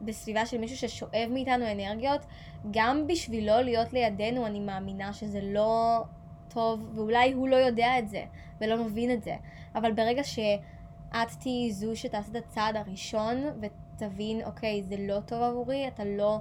בסביבה 0.00 0.46
של 0.46 0.58
מישהו 0.58 0.76
ששואב 0.76 1.28
מאיתנו 1.30 1.72
אנרגיות, 1.72 2.26
גם 2.70 3.06
בשבילו 3.06 3.60
להיות 3.62 3.92
לידינו, 3.92 4.46
אני 4.46 4.60
מאמינה 4.60 5.12
שזה 5.12 5.40
לא 5.42 6.02
טוב, 6.50 6.90
ואולי 6.94 7.32
הוא 7.32 7.48
לא 7.48 7.56
יודע 7.56 7.98
את 7.98 8.08
זה, 8.08 8.24
ולא 8.60 8.84
מבין 8.84 9.10
את 9.10 9.22
זה. 9.22 9.34
אבל 9.74 9.92
ברגע 9.92 10.24
שאת 10.24 11.28
תהיי 11.40 11.72
זו 11.72 11.96
שתעשה 11.96 12.30
את 12.30 12.36
הצעד 12.36 12.76
הראשון, 12.76 13.36
ותבין, 13.60 14.42
אוקיי, 14.44 14.82
זה 14.82 14.96
לא 14.98 15.20
טוב 15.20 15.42
עבורי, 15.42 15.88
אתה 15.88 16.04
לא 16.04 16.38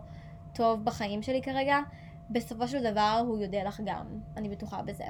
טוב 0.53 0.85
בחיים 0.85 1.21
שלי 1.21 1.41
כרגע, 1.41 1.79
בסופו 2.29 2.67
של 2.67 2.91
דבר 2.91 3.23
הוא 3.27 3.39
יודע 3.39 3.63
לך 3.63 3.81
גם. 3.85 4.05
אני 4.37 4.49
בטוחה 4.49 4.81
בזה. 4.81 5.05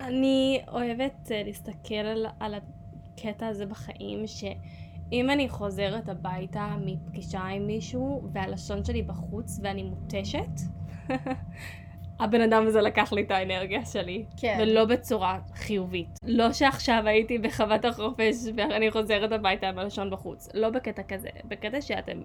אני 0.00 0.62
אוהבת 0.68 1.26
uh, 1.26 1.30
להסתכל 1.44 1.94
על, 1.94 2.26
על 2.40 2.54
הקטע 2.54 3.46
הזה 3.46 3.66
בחיים, 3.66 4.26
שאם 4.26 5.30
אני 5.30 5.48
חוזרת 5.48 6.08
הביתה 6.08 6.76
מפגישה 6.84 7.40
עם 7.40 7.66
מישהו, 7.66 8.28
והלשון 8.32 8.84
שלי 8.84 9.02
בחוץ 9.02 9.60
ואני 9.62 9.82
מותשת, 9.82 10.60
הבן 12.20 12.40
אדם 12.40 12.66
הזה 12.66 12.80
לקח 12.80 13.12
לי 13.12 13.22
את 13.22 13.30
האנרגיה 13.30 13.84
שלי. 13.84 14.24
כן. 14.36 14.58
ולא 14.60 14.84
בצורה 14.84 15.38
חיובית. 15.54 16.18
לא 16.22 16.52
שעכשיו 16.52 17.02
הייתי 17.06 17.38
בחוות 17.38 17.84
החופש 17.84 18.34
ואני 18.56 18.90
חוזרת 18.90 19.32
הביתה 19.32 19.68
עם 19.68 19.78
הלשון 19.78 20.10
בחוץ. 20.10 20.48
לא 20.54 20.70
בקטע 20.70 21.02
כזה. 21.02 21.28
בקטע 21.44 21.80
שאתם 21.80 22.20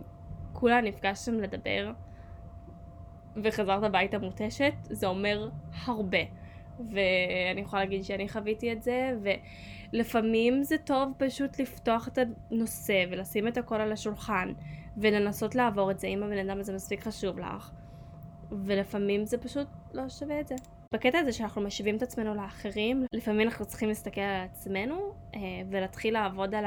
כולה 0.53 0.81
נפגשתם 0.81 1.33
לדבר 1.33 1.91
וחזרת 3.43 3.83
הביתה 3.83 4.19
מותשת, 4.19 4.73
זה 4.81 5.07
אומר 5.07 5.49
הרבה. 5.85 6.17
ואני 6.89 7.61
יכולה 7.61 7.83
להגיד 7.83 8.03
שאני 8.03 8.29
חוויתי 8.29 8.71
את 8.71 8.83
זה, 8.83 9.11
ולפעמים 9.93 10.63
זה 10.63 10.77
טוב 10.77 11.13
פשוט 11.17 11.59
לפתוח 11.59 12.07
את 12.07 12.19
הנושא 12.51 13.05
ולשים 13.11 13.47
את 13.47 13.57
הכל 13.57 13.75
על 13.75 13.91
השולחן, 13.91 14.53
ולנסות 14.97 15.55
לעבור 15.55 15.91
את 15.91 15.99
זה 15.99 16.07
אם 16.07 16.23
הבן 16.23 16.37
אדם 16.37 16.59
הזה 16.59 16.73
מספיק 16.73 17.03
חשוב 17.03 17.39
לך. 17.39 17.71
ולפעמים 18.51 19.25
זה 19.25 19.37
פשוט 19.37 19.67
לא 19.93 20.09
שווה 20.09 20.39
את 20.39 20.47
זה. 20.47 20.55
בקטע 20.93 21.19
הזה 21.19 21.33
שאנחנו 21.33 21.61
משווים 21.61 21.97
את 21.97 22.01
עצמנו 22.01 22.35
לאחרים, 22.35 23.05
לפעמים 23.13 23.47
אנחנו 23.47 23.65
צריכים 23.65 23.89
להסתכל 23.89 24.21
על 24.21 24.45
עצמנו 24.45 25.13
אה, 25.35 25.39
ולהתחיל 25.69 26.13
לעבוד 26.13 26.55
על 26.55 26.65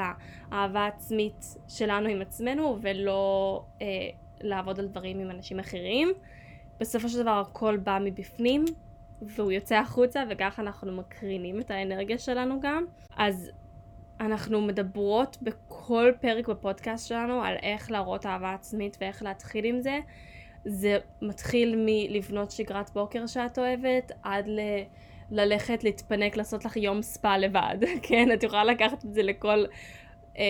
האהבה 0.51 0.81
העצמית 0.81 1.57
שלנו 1.69 2.09
עם 2.09 2.23
עצמנו 2.23 2.79
ולא 2.83 3.63
אה, 3.83 3.87
לעבוד 4.41 4.79
על 4.79 4.87
דברים 4.87 5.21
עם 5.21 5.31
אנשים 5.31 5.59
אחרים. 5.59 6.09
בסופו 6.81 7.09
של 7.09 7.23
דבר 7.23 7.41
הכל 7.41 7.77
בא 7.77 7.99
מבפנים 8.05 8.65
והוא 9.23 9.53
יוצא 9.53 9.75
החוצה 9.75 10.23
וככה 10.31 10.63
אנחנו 10.63 10.93
מקרינים 10.93 11.61
את 11.61 11.71
האנרגיה 11.71 12.19
שלנו 12.19 12.61
גם. 12.61 12.85
אז 13.17 13.51
אנחנו 14.21 14.61
מדברות 14.61 15.39
בכל 15.43 16.13
פרק 16.21 16.49
בפודקאסט 16.49 17.09
שלנו 17.09 17.43
על 17.43 17.55
איך 17.63 17.91
להראות 17.91 18.27
אהבה 18.27 18.55
עצמית 18.55 18.97
ואיך 19.01 19.23
להתחיל 19.23 19.65
עם 19.65 19.81
זה. 19.81 19.99
זה 20.65 20.99
מתחיל 21.23 21.75
מלבנות 21.87 22.51
שגרת 22.51 22.91
בוקר 22.91 23.27
שאת 23.27 23.59
אוהבת, 23.59 24.13
עד 24.23 24.49
ל... 24.49 24.61
ללכת, 25.31 25.85
להתפנק, 25.85 26.37
לעשות 26.37 26.65
לך 26.65 26.77
יום 26.77 27.03
ספא 27.03 27.37
לבד, 27.37 27.77
כן? 28.09 28.33
את 28.33 28.43
יכולה 28.43 28.65
לקחת 28.65 29.05
את 29.05 29.15
זה 29.15 29.23
לכל, 29.23 29.65
אה, 30.39 30.45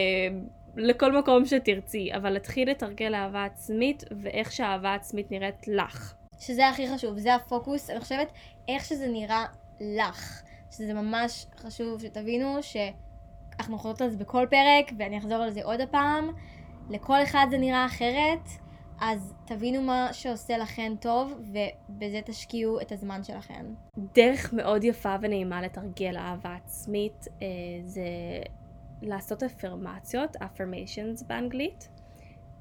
לכל 0.76 1.18
מקום 1.18 1.46
שתרצי, 1.46 2.10
אבל 2.16 2.30
להתחיל 2.30 2.70
לתרגל 2.70 3.14
אהבה 3.14 3.44
עצמית, 3.44 4.04
ואיך 4.10 4.52
שהאהבה 4.52 4.94
עצמית 4.94 5.30
נראית 5.30 5.68
לך. 5.68 6.14
שזה 6.38 6.68
הכי 6.68 6.88
חשוב, 6.94 7.18
זה 7.18 7.34
הפוקוס, 7.34 7.90
אני 7.90 8.00
חושבת, 8.00 8.32
איך 8.68 8.84
שזה 8.84 9.08
נראה 9.08 9.46
לך. 9.80 10.42
שזה 10.70 10.94
ממש 10.94 11.46
חשוב 11.56 12.00
שתבינו 12.00 12.58
שאנחנו 12.62 13.78
חוזרות 13.78 14.00
על 14.00 14.10
זה 14.10 14.16
בכל 14.16 14.46
פרק, 14.50 14.92
ואני 14.98 15.18
אחזור 15.18 15.38
על 15.38 15.50
זה 15.50 15.60
עוד 15.64 15.80
הפעם. 15.80 16.30
לכל 16.90 17.22
אחד 17.22 17.46
זה 17.50 17.58
נראה 17.58 17.86
אחרת. 17.86 18.48
אז 19.00 19.34
תבינו 19.44 19.82
מה 19.82 20.08
שעושה 20.12 20.58
לכן 20.58 20.92
טוב, 21.00 21.32
ובזה 21.40 22.20
תשקיעו 22.24 22.80
את 22.80 22.92
הזמן 22.92 23.24
שלכן. 23.24 23.66
דרך 24.14 24.52
מאוד 24.52 24.84
יפה 24.84 25.16
ונעימה 25.22 25.62
לתרגל 25.62 26.16
אהבה 26.16 26.54
עצמית 26.54 27.28
אה, 27.42 27.46
זה 27.84 28.02
לעשות 29.02 29.42
אפרמציות, 29.42 30.36
affirmations 30.36 31.26
באנגלית. 31.26 31.88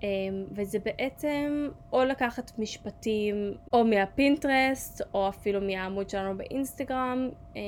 אה, 0.04 0.08
וזה 0.52 0.80
בעצם 0.80 1.70
או 1.94 2.04
לקחת 2.04 2.60
משפטים 2.60 3.54
או 3.74 3.84
מהפינטרסט 3.84 5.02
או 5.14 5.30
אפילו 5.30 5.62
מהעמוד 5.62 6.10
שלנו 6.10 6.38
באינסטגרם 6.38 7.30
אה, 7.56 7.62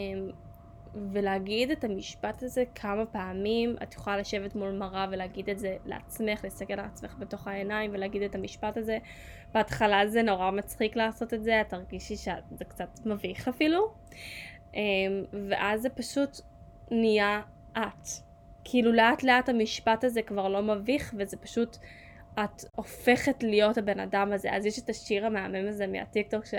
ולהגיד 1.12 1.72
את 1.72 1.84
המשפט 1.84 2.44
הזה 2.44 2.64
כמה 2.76 3.06
פעמים, 3.06 3.76
את 3.84 3.94
יכולה 3.94 4.18
לשבת 4.18 4.56
מול 4.56 4.72
מראה 4.72 5.08
ולהגיד 5.12 5.50
את 5.50 5.60
זה 5.60 5.78
לעצמך, 5.86 6.44
להסתכל 6.44 6.74
על 6.74 6.86
עצמך 6.86 7.16
בתוך 7.20 7.48
העיניים 7.48 7.92
ולהגיד 7.94 8.22
את 8.22 8.36
המשפט 8.36 8.78
הזה. 8.78 8.98
בהתחלה 9.54 10.08
זה 10.08 10.22
נורא 10.22 10.52
מצחיק 10.52 10.96
לעשות 10.96 11.34
את 11.34 11.44
זה, 11.44 11.62
את 11.62 11.70
תרגישי 11.70 12.16
שזה 12.16 12.66
קצת 12.68 13.00
מביך 13.06 13.48
אפילו. 13.48 13.94
אמ, 14.74 14.80
ואז 15.50 15.82
זה 15.82 15.90
פשוט 15.90 16.38
נהיה 16.92 17.42
את. 17.72 18.08
כאילו 18.64 18.92
לאט 18.92 19.24
לאט 19.24 19.50
המשפט 19.50 20.04
הזה 20.04 20.22
כבר 20.22 20.48
לא 20.48 20.62
מביך 20.62 21.14
וזה 21.18 21.38
פשוט, 21.38 21.78
את 22.34 22.64
הופכת 22.76 23.44
להיות 23.44 23.78
הבן 23.78 24.00
אדם 24.00 24.32
הזה. 24.34 24.56
אז 24.56 24.66
יש 24.66 24.80
את 24.80 24.90
השיר 24.90 25.26
המהמם 25.26 25.68
הזה 25.68 25.88
מהטיקטוק 25.88 26.46
ש- 26.46 26.54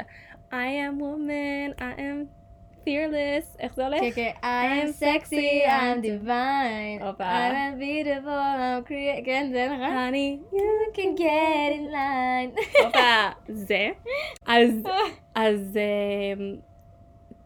I 0.50 0.52
am 0.52 1.00
woman, 1.00 1.80
I 1.80 1.98
am 1.98 2.43
fearless, 2.86 3.56
איך 3.60 3.74
זה 3.74 3.86
הולך? 3.86 4.00
כן, 4.00 4.10
כן, 4.14 4.30
I 4.42 4.84
am 4.86 5.02
sexy, 5.02 5.68
I'm 5.68 6.02
divine. 6.04 7.20
I'm 7.20 7.78
beautiful, 7.80 8.28
I'm 8.28 8.88
creative, 8.88 9.24
כן, 9.24 9.48
זה 9.52 9.68
נכון? 9.72 9.96
honey, 9.96 10.54
You 10.56 10.96
can 10.96 11.18
get 11.18 11.72
in 11.76 11.92
line. 11.92 12.82
הופה, 12.84 13.28
זה. 13.48 13.88
אז, 14.46 14.82
אז 15.34 15.78
אמ, 16.36 16.56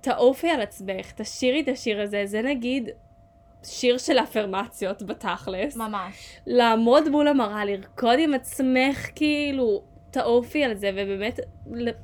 תעופי 0.00 0.49
על 0.50 0.61
עצמך, 0.61 1.12
תשאירי 1.16 1.61
את 1.61 1.68
השיר 1.68 2.00
הזה, 2.00 2.23
זה 2.26 2.42
נגיד 2.42 2.88
שיר 3.64 3.99
של 3.99 4.18
אפרמציות 4.18 5.02
בתכלס. 5.02 5.76
ממש. 5.76 6.40
לעמוד 6.47 7.09
מול 7.09 7.28
המראה, 7.28 7.64
לרקוד 7.64 8.18
עם 8.18 8.35
עצמך, 8.35 9.09
כאילו, 9.14 9.83
תעופי 10.11 10.65
על 10.65 10.75
זה, 10.75 10.91
ובאמת 10.95 11.41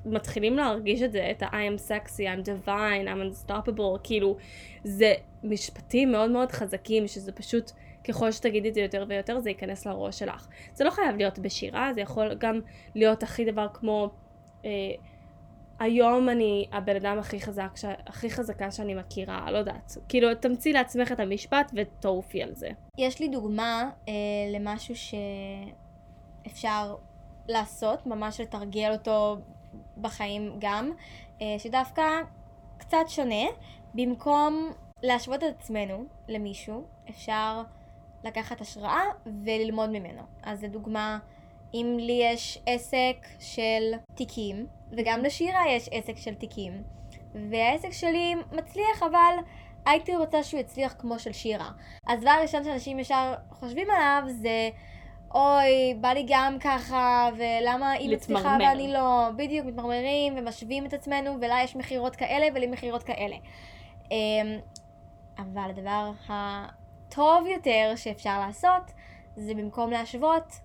מתחילים 0.06 0.56
להרגיש 0.56 1.02
את 1.02 1.12
זה, 1.12 1.30
את 1.30 1.42
ה- 1.42 1.46
I 1.46 1.52
am 1.52 1.88
sexy, 1.90 2.18
I'm 2.18 2.46
divine, 2.46 3.06
I'm 3.06 3.49
unstoppable, 3.49 3.99
כאילו, 4.02 4.37
זה 4.84 5.12
משפטים 5.44 6.12
מאוד 6.12 6.30
מאוד 6.30 6.52
חזקים, 6.52 7.08
שזה 7.08 7.32
פשוט, 7.32 7.70
ככל 8.08 8.32
שתגידי 8.32 8.68
את 8.68 8.75
זה 8.75 8.80
יותר 8.80 9.04
ויותר, 9.08 9.40
זה 9.40 9.50
ייכנס 9.50 9.87
לראש 9.87 10.18
שלך. 10.18 10.49
זה 10.75 10.84
לא 10.84 10.90
חייב 10.90 11.16
להיות 11.16 11.38
בשירה, 11.38 11.94
זה 11.94 12.00
יכול 12.00 12.34
גם 12.34 12.61
להיות 12.94 13.23
הכי 13.23 13.44
דבר 13.44 13.66
כמו, 13.75 14.11
אה, 14.64 14.70
היום 15.78 16.28
אני 16.28 16.66
הבן 16.73 16.96
אדם 16.96 17.18
הכי 17.18 17.40
חזק, 17.40 17.70
ש... 17.76 17.84
הכי 18.06 18.30
חזקה 18.30 18.70
שאני 18.70 18.94
מכירה, 18.94 19.50
לא 19.50 19.58
יודעת. 19.58 19.96
כאילו, 20.08 20.34
תמציא 20.34 20.73
לעצמך 20.75 21.12
את 21.12 21.20
המשפט 21.20 21.73
ותעופי 21.75 22.42
על 22.42 22.54
זה. 22.54 22.68
יש 22.99 23.20
לי 23.20 23.28
דוגמה 23.28 23.90
אה, 24.08 24.12
למשהו 24.54 24.94
שאפשר 26.46 26.94
לעשות, 27.48 28.06
ממש 28.06 28.40
לתרגל 28.40 28.92
אותו 28.92 29.36
בחיים 30.00 30.56
גם, 30.58 30.92
אה, 31.42 31.56
שדווקא 31.58 32.02
קצת 32.78 33.04
שונה. 33.08 33.44
במקום 33.94 34.70
להשוות 35.02 35.44
את 35.44 35.54
עצמנו 35.58 36.04
למישהו, 36.28 36.84
אפשר 37.10 37.62
לקחת 38.24 38.60
השראה 38.60 39.02
וללמוד 39.44 39.90
ממנו. 39.90 40.22
אז 40.42 40.64
לדוגמה, 40.64 41.18
אם 41.74 41.96
לי 42.00 42.20
יש 42.32 42.58
עסק 42.66 43.26
של 43.38 43.92
תיקים, 44.14 44.66
וגם 44.92 45.22
לשירה 45.22 45.60
יש 45.68 45.88
עסק 45.92 46.16
של 46.16 46.34
תיקים, 46.34 46.82
והעסק 47.50 47.90
שלי 47.90 48.34
מצליח, 48.52 49.02
אבל 49.02 49.34
הייתי 49.86 50.16
רוצה 50.16 50.42
שהוא 50.42 50.60
יצליח 50.60 50.94
כמו 50.98 51.18
של 51.18 51.32
שירה. 51.32 51.70
אז 52.06 52.18
הדבר 52.18 52.30
הראשון 52.30 52.64
שאנשים 52.64 52.98
ישר 52.98 53.34
חושבים 53.50 53.90
עליו 53.90 54.22
זה, 54.26 54.70
אוי, 55.34 55.94
בא 56.00 56.08
לי 56.08 56.24
גם 56.28 56.56
ככה, 56.60 57.28
ולמה 57.36 57.90
היא 57.90 58.16
מצליחה 58.16 58.56
ואני 58.60 58.92
לא. 58.92 59.28
בדיוק, 59.36 59.66
מתמרמרים 59.66 60.34
ומשווים 60.36 60.86
את 60.86 60.92
עצמנו, 60.92 61.36
ולה 61.40 61.62
יש 61.64 61.76
מכירות 61.76 62.16
כאלה 62.16 62.46
ולי 62.54 62.66
מכירות 62.66 63.02
כאלה. 63.02 63.36
אמ, 64.10 64.58
אבל 65.38 65.70
הדבר 65.70 66.10
הטוב 66.28 67.46
יותר 67.46 67.92
שאפשר 67.96 68.40
לעשות, 68.40 68.82
זה 69.36 69.54
במקום 69.54 69.90
להשוות, 69.90 70.60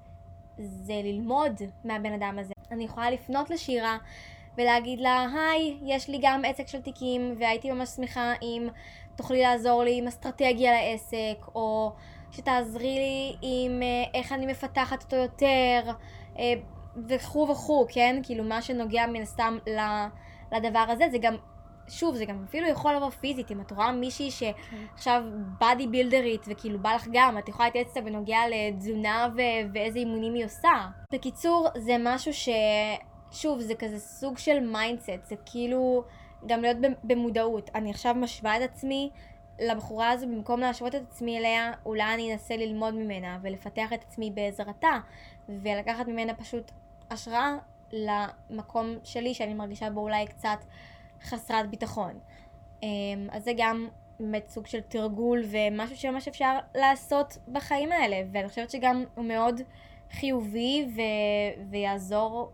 זה 0.57 0.93
ללמוד 1.03 1.61
מהבן 1.83 2.13
אדם 2.13 2.39
הזה. 2.39 2.53
אני 2.71 2.83
יכולה 2.83 3.11
לפנות 3.11 3.49
לשירה 3.49 3.97
ולהגיד 4.57 4.99
לה, 4.99 5.25
היי, 5.33 5.77
יש 5.81 6.09
לי 6.09 6.19
גם 6.21 6.41
עסק 6.45 6.67
של 6.67 6.81
תיקים, 6.81 7.35
והייתי 7.39 7.71
ממש 7.71 7.89
שמחה 7.89 8.33
אם 8.41 8.67
תוכלי 9.15 9.41
לעזור 9.41 9.83
לי 9.83 9.97
עם 9.97 10.07
אסטרטגיה 10.07 10.71
לעסק, 10.71 11.45
או 11.55 11.91
שתעזרי 12.31 12.95
לי 12.95 13.35
עם 13.41 13.81
אה, 13.83 14.19
איך 14.19 14.31
אני 14.31 14.45
מפתחת 14.45 15.03
אותו 15.03 15.15
יותר, 15.15 15.91
אה, 16.39 16.53
וכו' 17.07 17.47
וכו', 17.51 17.85
כן? 17.89 18.19
כאילו 18.23 18.43
מה 18.43 18.61
שנוגע 18.61 19.07
מן 19.07 19.21
הסתם 19.21 19.57
לדבר 20.51 20.85
הזה, 20.89 21.05
זה 21.11 21.17
גם 21.17 21.35
שוב, 21.89 22.15
זה 22.15 22.25
גם 22.25 22.43
אפילו 22.49 22.67
יכול 22.67 22.95
לבוא 22.95 23.09
פיזית, 23.09 23.51
אם 23.51 23.61
את 23.61 23.71
רואה 23.71 23.91
מישהי 23.91 24.29
שעכשיו 24.31 25.23
bodybuilderית 25.59 26.45
וכאילו 26.47 26.79
בא 26.79 26.93
לך 26.95 27.07
גם, 27.11 27.37
את 27.37 27.49
יכולה 27.49 27.65
להתייעץ 27.67 27.87
איתה 27.87 28.01
בנוגע 28.01 28.39
לתזונה 28.49 29.29
ו- 29.35 29.71
ואיזה 29.73 29.99
אימונים 29.99 30.33
היא 30.33 30.45
עושה. 30.45 30.87
בקיצור, 31.13 31.67
זה 31.77 31.95
משהו 31.99 32.33
ש... 32.33 32.49
שוב, 33.31 33.59
זה 33.59 33.75
כזה 33.75 33.99
סוג 33.99 34.37
של 34.37 34.59
mindset, 34.59 35.25
זה 35.25 35.35
כאילו 35.45 36.03
גם 36.45 36.61
להיות 36.61 36.77
במודעות. 37.03 37.69
אני 37.75 37.89
עכשיו 37.89 38.15
משווה 38.15 38.57
את 38.57 38.61
עצמי 38.61 39.09
לבחורה 39.59 40.09
הזו, 40.09 40.27
במקום 40.27 40.59
להשוות 40.59 40.95
את 40.95 41.01
עצמי 41.01 41.37
אליה, 41.37 41.71
אולי 41.85 42.13
אני 42.13 42.33
אנסה 42.33 42.57
ללמוד 42.57 42.93
ממנה 42.93 43.37
ולפתח 43.41 43.93
את 43.93 44.03
עצמי 44.03 44.31
בעזרתה, 44.31 44.99
ולקחת 45.49 46.07
ממנה 46.07 46.33
פשוט 46.33 46.71
השראה 47.11 47.57
למקום 47.91 48.95
שלי, 49.03 49.33
שאני 49.33 49.53
מרגישה 49.53 49.89
בו 49.89 50.01
אולי 50.01 50.27
קצת 50.27 50.57
חסרת 51.23 51.69
ביטחון. 51.69 52.19
אמ, 52.83 53.27
אז 53.31 53.43
זה 53.43 53.51
גם 53.57 53.87
באמת 54.19 54.49
סוג 54.49 54.67
של 54.67 54.81
תרגול 54.81 55.43
ומשהו 55.51 55.97
שממש 55.97 56.27
אפשר 56.27 56.57
לעשות 56.75 57.37
בחיים 57.47 57.91
האלה, 57.91 58.21
ואני 58.31 58.47
חושבת 58.47 58.69
שגם 58.69 59.03
הוא 59.15 59.25
מאוד 59.25 59.61
חיובי 60.11 60.87
ו- 60.95 61.69
ויעזור 61.69 62.51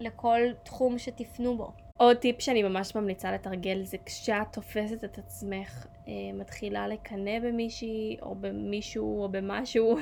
לכל 0.00 0.40
תחום 0.62 0.98
שתפנו 0.98 1.56
בו. 1.56 1.87
עוד 1.98 2.16
טיפ 2.16 2.40
שאני 2.40 2.62
ממש 2.62 2.94
ממליצה 2.94 3.32
לתרגל 3.32 3.84
זה 3.84 3.96
כשאת 4.06 4.52
תופסת 4.52 5.04
את 5.04 5.18
עצמך, 5.18 5.86
אה, 6.08 6.12
מתחילה 6.34 6.88
לקנא 6.88 7.38
במישהי 7.38 8.16
או 8.22 8.34
במישהו 8.34 9.22
או 9.22 9.28
במשהו, 9.28 9.98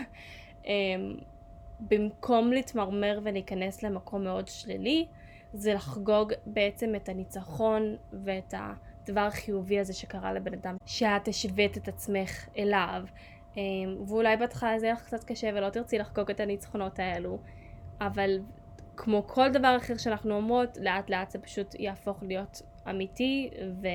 אה, 0.67 0.73
במקום 1.81 2.53
להתמרמר 2.53 3.21
ולהיכנס 3.23 3.83
למקום 3.83 4.25
מאוד 4.25 4.49
שלילי, 4.49 5.07
זה 5.53 5.75
לחגוג 5.75 6.33
בעצם 6.47 6.95
את 6.95 7.09
הניצחון 7.09 7.97
ואת 8.25 8.55
הדבר 8.57 9.21
החיובי 9.21 9.79
הזה 9.79 9.93
שקרה 9.93 10.33
לבן 10.33 10.55
אדם, 10.55 10.77
שאת 10.87 11.29
השווית 11.29 11.77
את 11.77 11.89
עצמך 11.89 12.49
אליו. 12.59 13.03
אמ, 13.57 13.97
ואולי 14.07 14.37
בהתחלה 14.37 14.79
זה 14.79 14.87
יהיה 14.87 14.95
לך 14.95 15.03
קצת 15.03 15.25
קשה 15.25 15.51
ולא 15.55 15.71
תרצי 15.71 15.99
לחגוג 15.99 16.31
את 16.31 16.41
הניצחונות 16.41 16.99
האלו, 16.99 17.39
אבל 18.01 18.39
כמו 18.97 19.27
כל 19.27 19.49
דבר 19.49 19.77
אחר 19.77 19.97
שאנחנו 19.97 20.35
אומרות, 20.35 20.79
לאט 20.81 21.11
לאט 21.11 21.31
זה 21.31 21.39
פשוט 21.39 21.75
יהפוך 21.79 22.23
להיות 22.23 22.63
אמיתי 22.91 23.51
ו... 23.83 23.89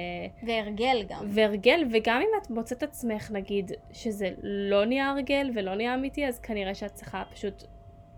והרגל 0.47 1.03
גם. 1.09 1.25
והרגל, 1.29 1.83
וגם 1.91 2.21
אם 2.21 2.27
את 2.41 2.49
מוצאת 2.49 2.83
עצמך 2.83 3.31
נגיד 3.31 3.71
שזה 3.91 4.29
לא 4.43 4.85
נהיה 4.85 5.09
הרגל 5.09 5.51
ולא 5.55 5.75
נהיה 5.75 5.93
אמיתי, 5.93 6.27
אז 6.27 6.39
כנראה 6.39 6.75
שאת 6.75 6.93
צריכה 6.93 7.23
פשוט 7.33 7.63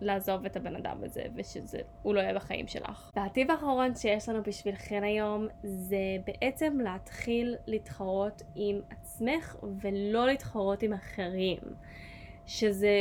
לעזוב 0.02 0.46
את 0.46 0.56
הבן 0.56 0.76
אדם 0.76 1.04
הזה, 1.04 1.24
ושזה, 1.36 1.80
הוא 2.02 2.14
לא 2.14 2.20
יהיה 2.20 2.34
בחיים 2.34 2.68
שלך. 2.68 3.12
והטיפ 3.16 3.50
האחרון 3.50 3.96
שיש 3.96 4.30
לנו 4.30 4.44
בשבילכן 4.44 5.04
היום, 5.04 5.48
זה 5.64 5.98
בעצם 6.26 6.80
להתחיל 6.84 7.56
להתחרות 7.68 8.42
עם 8.56 8.80
עצמך, 8.90 9.56
ולא 9.82 10.26
להתחרות 10.26 10.84
עם 10.84 10.94
אחרים. 10.94 11.58
שזה 12.46 12.98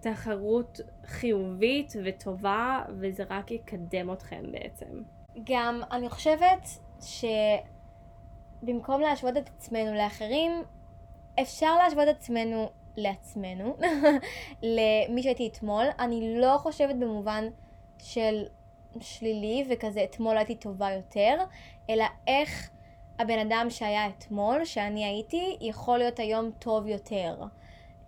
תחרות 0.00 0.80
חיובית 1.06 1.92
וטובה, 2.04 2.82
וזה 2.88 3.24
רק 3.30 3.50
יקדם 3.50 4.12
אתכם 4.12 4.42
בעצם. 4.52 5.02
גם 5.44 5.82
אני 5.92 6.08
חושבת 6.08 6.68
שבמקום 8.62 9.00
להשוות 9.00 9.36
את 9.36 9.48
עצמנו 9.48 9.94
לאחרים, 9.94 10.52
אפשר 11.40 11.76
להשוות 11.78 12.08
את 12.08 12.16
עצמנו 12.16 12.70
לעצמנו, 12.96 13.76
למי 14.62 15.22
שהייתי 15.22 15.48
אתמול. 15.48 15.86
אני 15.98 16.40
לא 16.40 16.58
חושבת 16.58 16.94
במובן 16.96 17.44
של 17.98 18.44
שלילי 19.00 19.64
וכזה 19.70 20.04
אתמול 20.04 20.36
הייתי 20.36 20.54
טובה 20.54 20.90
יותר, 20.90 21.44
אלא 21.90 22.04
איך 22.26 22.70
הבן 23.18 23.38
אדם 23.38 23.66
שהיה 23.70 24.08
אתמול, 24.08 24.64
שאני 24.64 25.04
הייתי, 25.04 25.56
יכול 25.60 25.98
להיות 25.98 26.18
היום 26.18 26.50
טוב 26.58 26.86
יותר. 26.86 27.34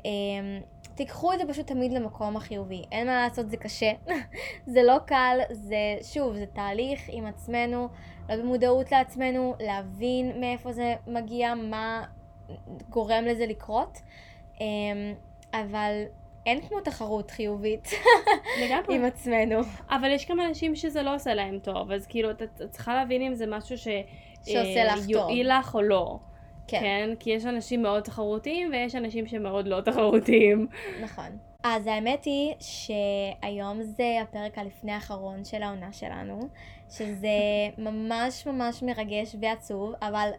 אמ, 0.05 0.61
תיקחו 0.95 1.33
את 1.33 1.39
זה 1.39 1.45
פשוט 1.49 1.67
תמיד 1.67 1.93
למקום 1.93 2.37
החיובי. 2.37 2.83
אין 2.93 3.07
מה 3.07 3.23
לעשות, 3.23 3.51
זה 3.51 3.57
קשה. 3.57 3.93
זה 4.73 4.83
לא 4.83 4.99
קל, 5.07 5.39
זה, 5.51 5.97
שוב, 6.03 6.37
זה 6.37 6.47
תהליך 6.47 7.01
עם 7.09 7.27
עצמנו, 7.27 7.89
לא 8.29 8.37
במודעות 8.37 8.93
לעצמנו, 8.93 9.55
להבין 9.61 10.41
מאיפה 10.41 10.73
זה 10.73 10.95
מגיע, 11.07 11.55
מה 11.55 12.05
גורם 12.89 13.25
לזה 13.25 13.47
לקרות. 13.47 13.99
אמ, 14.61 15.15
אבל 15.53 16.03
אין 16.47 16.61
כמו 16.61 16.81
תחרות 16.81 17.31
חיובית 17.31 17.89
עם 18.91 19.05
עצמנו. 19.05 19.61
אבל 19.91 20.11
יש 20.11 20.31
גם 20.31 20.41
אנשים 20.41 20.77
שזה 20.77 21.03
לא 21.03 21.15
עושה 21.15 21.35
להם 21.35 21.59
טוב, 21.59 21.93
אז 21.93 22.07
כאילו 22.07 22.31
את 22.31 22.43
צריכה 22.71 22.95
להבין 22.95 23.23
אם 23.23 23.35
זה 23.35 23.47
משהו 23.49 23.79
ש... 23.79 23.89
שעושה 24.45 24.85
לך 24.85 24.99
טוב. 24.99 25.09
יועיל 25.09 25.59
לך 25.59 25.75
או 25.75 25.83
לא. 25.83 26.19
כן. 26.67 26.81
כן, 26.81 27.11
כי 27.19 27.31
יש 27.31 27.47
אנשים 27.47 27.83
מאוד 27.83 28.03
תחרותיים 28.03 28.71
ויש 28.71 28.95
אנשים 28.95 29.27
שמאוד 29.27 29.69
לא 29.69 29.81
תחרותיים. 29.81 30.67
נכון. 31.03 31.39
אז 31.65 31.87
האמת 31.87 32.25
היא 32.25 32.55
שהיום 32.61 33.83
זה 33.83 34.19
הפרק 34.23 34.59
הלפני 34.59 34.93
האחרון 34.93 35.45
של 35.45 35.63
העונה 35.63 35.93
שלנו, 35.93 36.41
שזה 36.91 37.29
ממש 37.79 38.47
ממש 38.47 38.83
מרגש 38.83 39.37
ועצוב, 39.41 39.93
אבל 40.03 40.31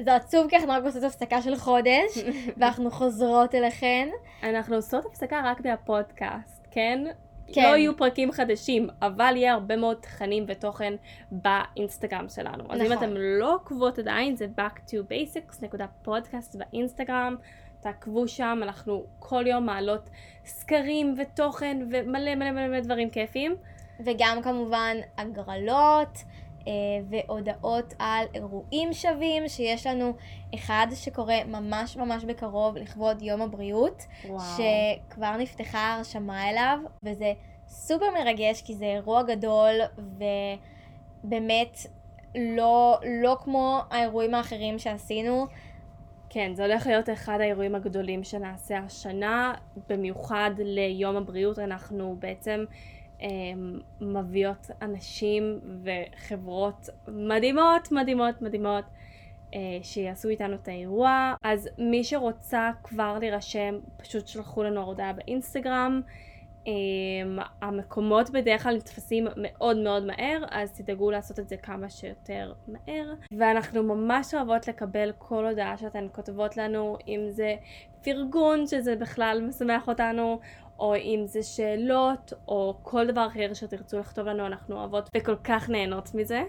זה 0.00 0.14
עצוב 0.14 0.50
כי 0.50 0.56
אנחנו 0.56 0.72
רק 0.72 0.84
עושות 0.84 1.02
הפסקה 1.02 1.42
של 1.42 1.56
חודש, 1.56 2.18
ואנחנו 2.58 2.90
חוזרות 2.90 3.54
אליכן. 3.54 4.08
אנחנו 4.42 4.76
עושות 4.76 5.04
הפסקה 5.06 5.40
רק 5.44 5.64
מהפודקאסט, 5.64 6.66
כן? 6.70 7.04
כן. 7.52 7.62
לא 7.62 7.76
יהיו 7.76 7.96
פרקים 7.96 8.32
חדשים, 8.32 8.88
אבל 9.02 9.36
יהיה 9.36 9.52
הרבה 9.52 9.76
מאוד 9.76 9.96
תכנים 9.96 10.44
ותוכן 10.48 10.94
באינסטגרם 11.30 12.28
שלנו. 12.28 12.64
נכון. 12.64 12.80
אז 12.80 12.80
אם 12.80 12.92
נכון. 12.92 13.04
אתם 13.08 13.16
לא 13.16 13.54
עוקבות 13.54 13.98
עדיין, 13.98 14.36
זה 14.36 14.46
back 14.58 14.78
to 14.90 14.92
basics 14.92 15.56
נקודה 15.62 15.86
פודקאסט 16.02 16.56
באינסטגרם. 16.56 17.36
תעקבו 17.80 18.28
שם, 18.28 18.60
אנחנו 18.62 19.04
כל 19.18 19.46
יום 19.46 19.66
מעלות 19.66 20.10
סקרים 20.44 21.14
ותוכן 21.18 21.78
ומלא 21.90 22.34
מלא 22.34 22.50
מלא 22.50 22.80
דברים 22.80 23.10
כיפים. 23.10 23.56
וגם 24.00 24.42
כמובן 24.42 24.96
הגרלות. 25.18 26.18
אה, 26.66 26.72
והודעות 27.10 27.94
על 27.98 28.26
אירועים 28.34 28.92
שווים, 28.92 29.48
שיש 29.48 29.86
לנו 29.86 30.12
אחד 30.54 30.86
שקורה 30.94 31.44
ממש 31.44 31.96
ממש 31.96 32.24
בקרוב 32.24 32.76
לכבוד 32.76 33.22
יום 33.22 33.42
הבריאות, 33.42 34.02
וואו. 34.28 34.40
שכבר 34.40 35.36
נפתחה 35.36 35.94
הרשמה 35.94 36.50
אליו, 36.50 36.78
וזה 37.02 37.32
סופר 37.68 38.06
מרגש 38.14 38.62
כי 38.62 38.74
זה 38.74 38.84
אירוע 38.84 39.22
גדול, 39.22 39.74
ובאמת 41.24 41.78
לא, 42.34 42.98
לא 43.22 43.36
כמו 43.40 43.80
האירועים 43.90 44.34
האחרים 44.34 44.78
שעשינו. 44.78 45.46
כן, 46.30 46.54
זה 46.54 46.64
הולך 46.64 46.86
להיות 46.86 47.10
אחד 47.10 47.40
האירועים 47.40 47.74
הגדולים 47.74 48.24
שנעשה 48.24 48.78
השנה, 48.78 49.54
במיוחד 49.88 50.50
ליום 50.58 51.16
הבריאות 51.16 51.58
אנחנו 51.58 52.16
בעצם 52.18 52.64
מביאות 54.00 54.70
אנשים 54.82 55.60
וחברות 55.84 56.88
מדהימות, 57.08 57.92
מדהימות, 57.92 58.42
מדהימות, 58.42 58.84
אה, 59.54 59.78
שיעשו 59.82 60.28
איתנו 60.28 60.54
את 60.54 60.68
האירוע. 60.68 61.34
אז 61.42 61.68
מי 61.78 62.04
שרוצה 62.04 62.70
כבר 62.82 63.18
להירשם, 63.18 63.74
פשוט 63.96 64.26
שלחו 64.26 64.62
לנו 64.62 64.82
הודעה 64.82 65.12
באינסטגרם. 65.12 66.00
Um, 66.64 67.42
המקומות 67.60 68.30
בדרך 68.30 68.62
כלל 68.62 68.76
נתפסים 68.76 69.26
מאוד 69.36 69.76
מאוד 69.76 70.06
מהר, 70.06 70.44
אז 70.50 70.72
תדאגו 70.72 71.10
לעשות 71.10 71.38
את 71.38 71.48
זה 71.48 71.56
כמה 71.56 71.90
שיותר 71.90 72.52
מהר. 72.68 73.14
ואנחנו 73.38 73.82
ממש 73.82 74.34
אוהבות 74.34 74.68
לקבל 74.68 75.12
כל 75.18 75.46
הודעה 75.46 75.78
שאתן 75.78 76.06
כותבות 76.12 76.56
לנו, 76.56 76.96
אם 77.08 77.20
זה 77.30 77.54
פרגון, 78.04 78.66
שזה 78.66 78.96
בכלל 78.96 79.44
משמח 79.48 79.88
אותנו, 79.88 80.40
או 80.78 80.96
אם 80.96 81.22
זה 81.26 81.42
שאלות, 81.42 82.32
או 82.48 82.74
כל 82.82 83.06
דבר 83.06 83.26
אחר 83.26 83.54
שתרצו 83.54 83.98
לכתוב 83.98 84.26
לנו, 84.26 84.46
אנחנו 84.46 84.76
אוהבות 84.76 85.08
וכל 85.16 85.36
כך 85.36 85.70
נהנות 85.70 86.14
מזה. 86.14 86.42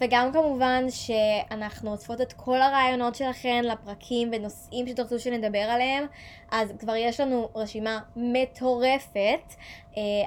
וגם 0.00 0.32
כמובן 0.32 0.84
שאנחנו 0.90 1.90
אוספות 1.90 2.20
את 2.20 2.32
כל 2.32 2.62
הרעיונות 2.62 3.14
שלכם 3.14 3.60
לפרקים 3.64 4.30
ונושאים 4.32 4.86
שתרצו 4.86 5.18
שנדבר 5.18 5.58
עליהם, 5.58 6.06
אז 6.50 6.72
כבר 6.78 6.96
יש 6.96 7.20
לנו 7.20 7.48
רשימה 7.54 8.00
מטורפת, 8.16 9.54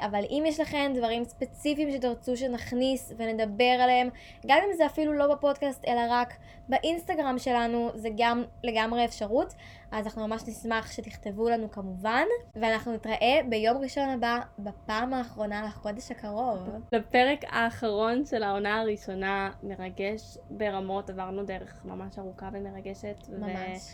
אבל 0.06 0.24
אם 0.30 0.44
יש 0.48 0.60
לכם 0.60 0.92
דברים 0.96 1.24
ספציפיים 1.24 1.92
שתרצו 1.92 2.38
שנכניס 2.38 3.14
ונדבר 3.18 3.78
עליהם, 3.84 4.10
גם 4.46 4.58
אם 4.68 4.74
זה 4.74 4.86
אפילו 4.86 5.14
לא 5.14 5.36
בפודקאסט 5.36 5.86
אלא 5.88 6.02
רק 6.10 6.34
באינסטגרם 6.70 7.40
שלנו, 7.40 7.90
זה 7.96 8.10
גם 8.18 8.44
לגמרי 8.64 9.06
אפשרות, 9.06 9.54
אז 9.92 10.06
אנחנו 10.06 10.28
ממש 10.28 10.42
נשמח 10.48 10.92
שתכתבו 10.92 11.50
לנו 11.50 11.72
כמובן, 11.72 12.26
ואנחנו 12.56 12.94
נתראה 12.94 13.40
ביום 13.50 13.78
ראשון 13.78 14.10
הבא, 14.10 14.40
בפעם 14.60 15.14
האחרונה 15.14 15.64
לחודש 15.66 16.12
הקרוב. 16.12 16.70
לפרק 16.92 17.40
האחרון 17.48 18.26
של 18.26 18.44
העונה 18.44 18.82
הראשונה, 18.82 19.52
מרגש 19.64 20.38
ברמות, 20.50 21.10
עברנו 21.10 21.44
דרך 21.44 21.86
ממש 21.86 22.20
ארוכה 22.20 22.50
ומרגשת. 22.54 23.16
ממש. 23.30 23.94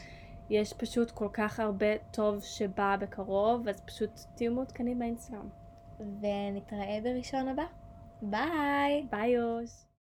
יש 0.50 0.74
פשוט 0.74 1.12
כל 1.12 1.28
כך 1.34 1.60
הרבה 1.60 1.98
טוב 2.12 2.44
שבא 2.44 2.96
בקרוב, 3.00 3.68
אז 3.68 3.82
פשוט 3.82 4.20
תהיו 4.36 4.52
מעודכנים 4.52 5.00
באינסטגרם. 5.00 5.67
ונתראה 6.00 7.00
בראשון 7.04 7.48
הבא. 7.48 7.66
ביי! 8.22 9.08
ביי 9.12 9.30
יוש! 9.30 9.87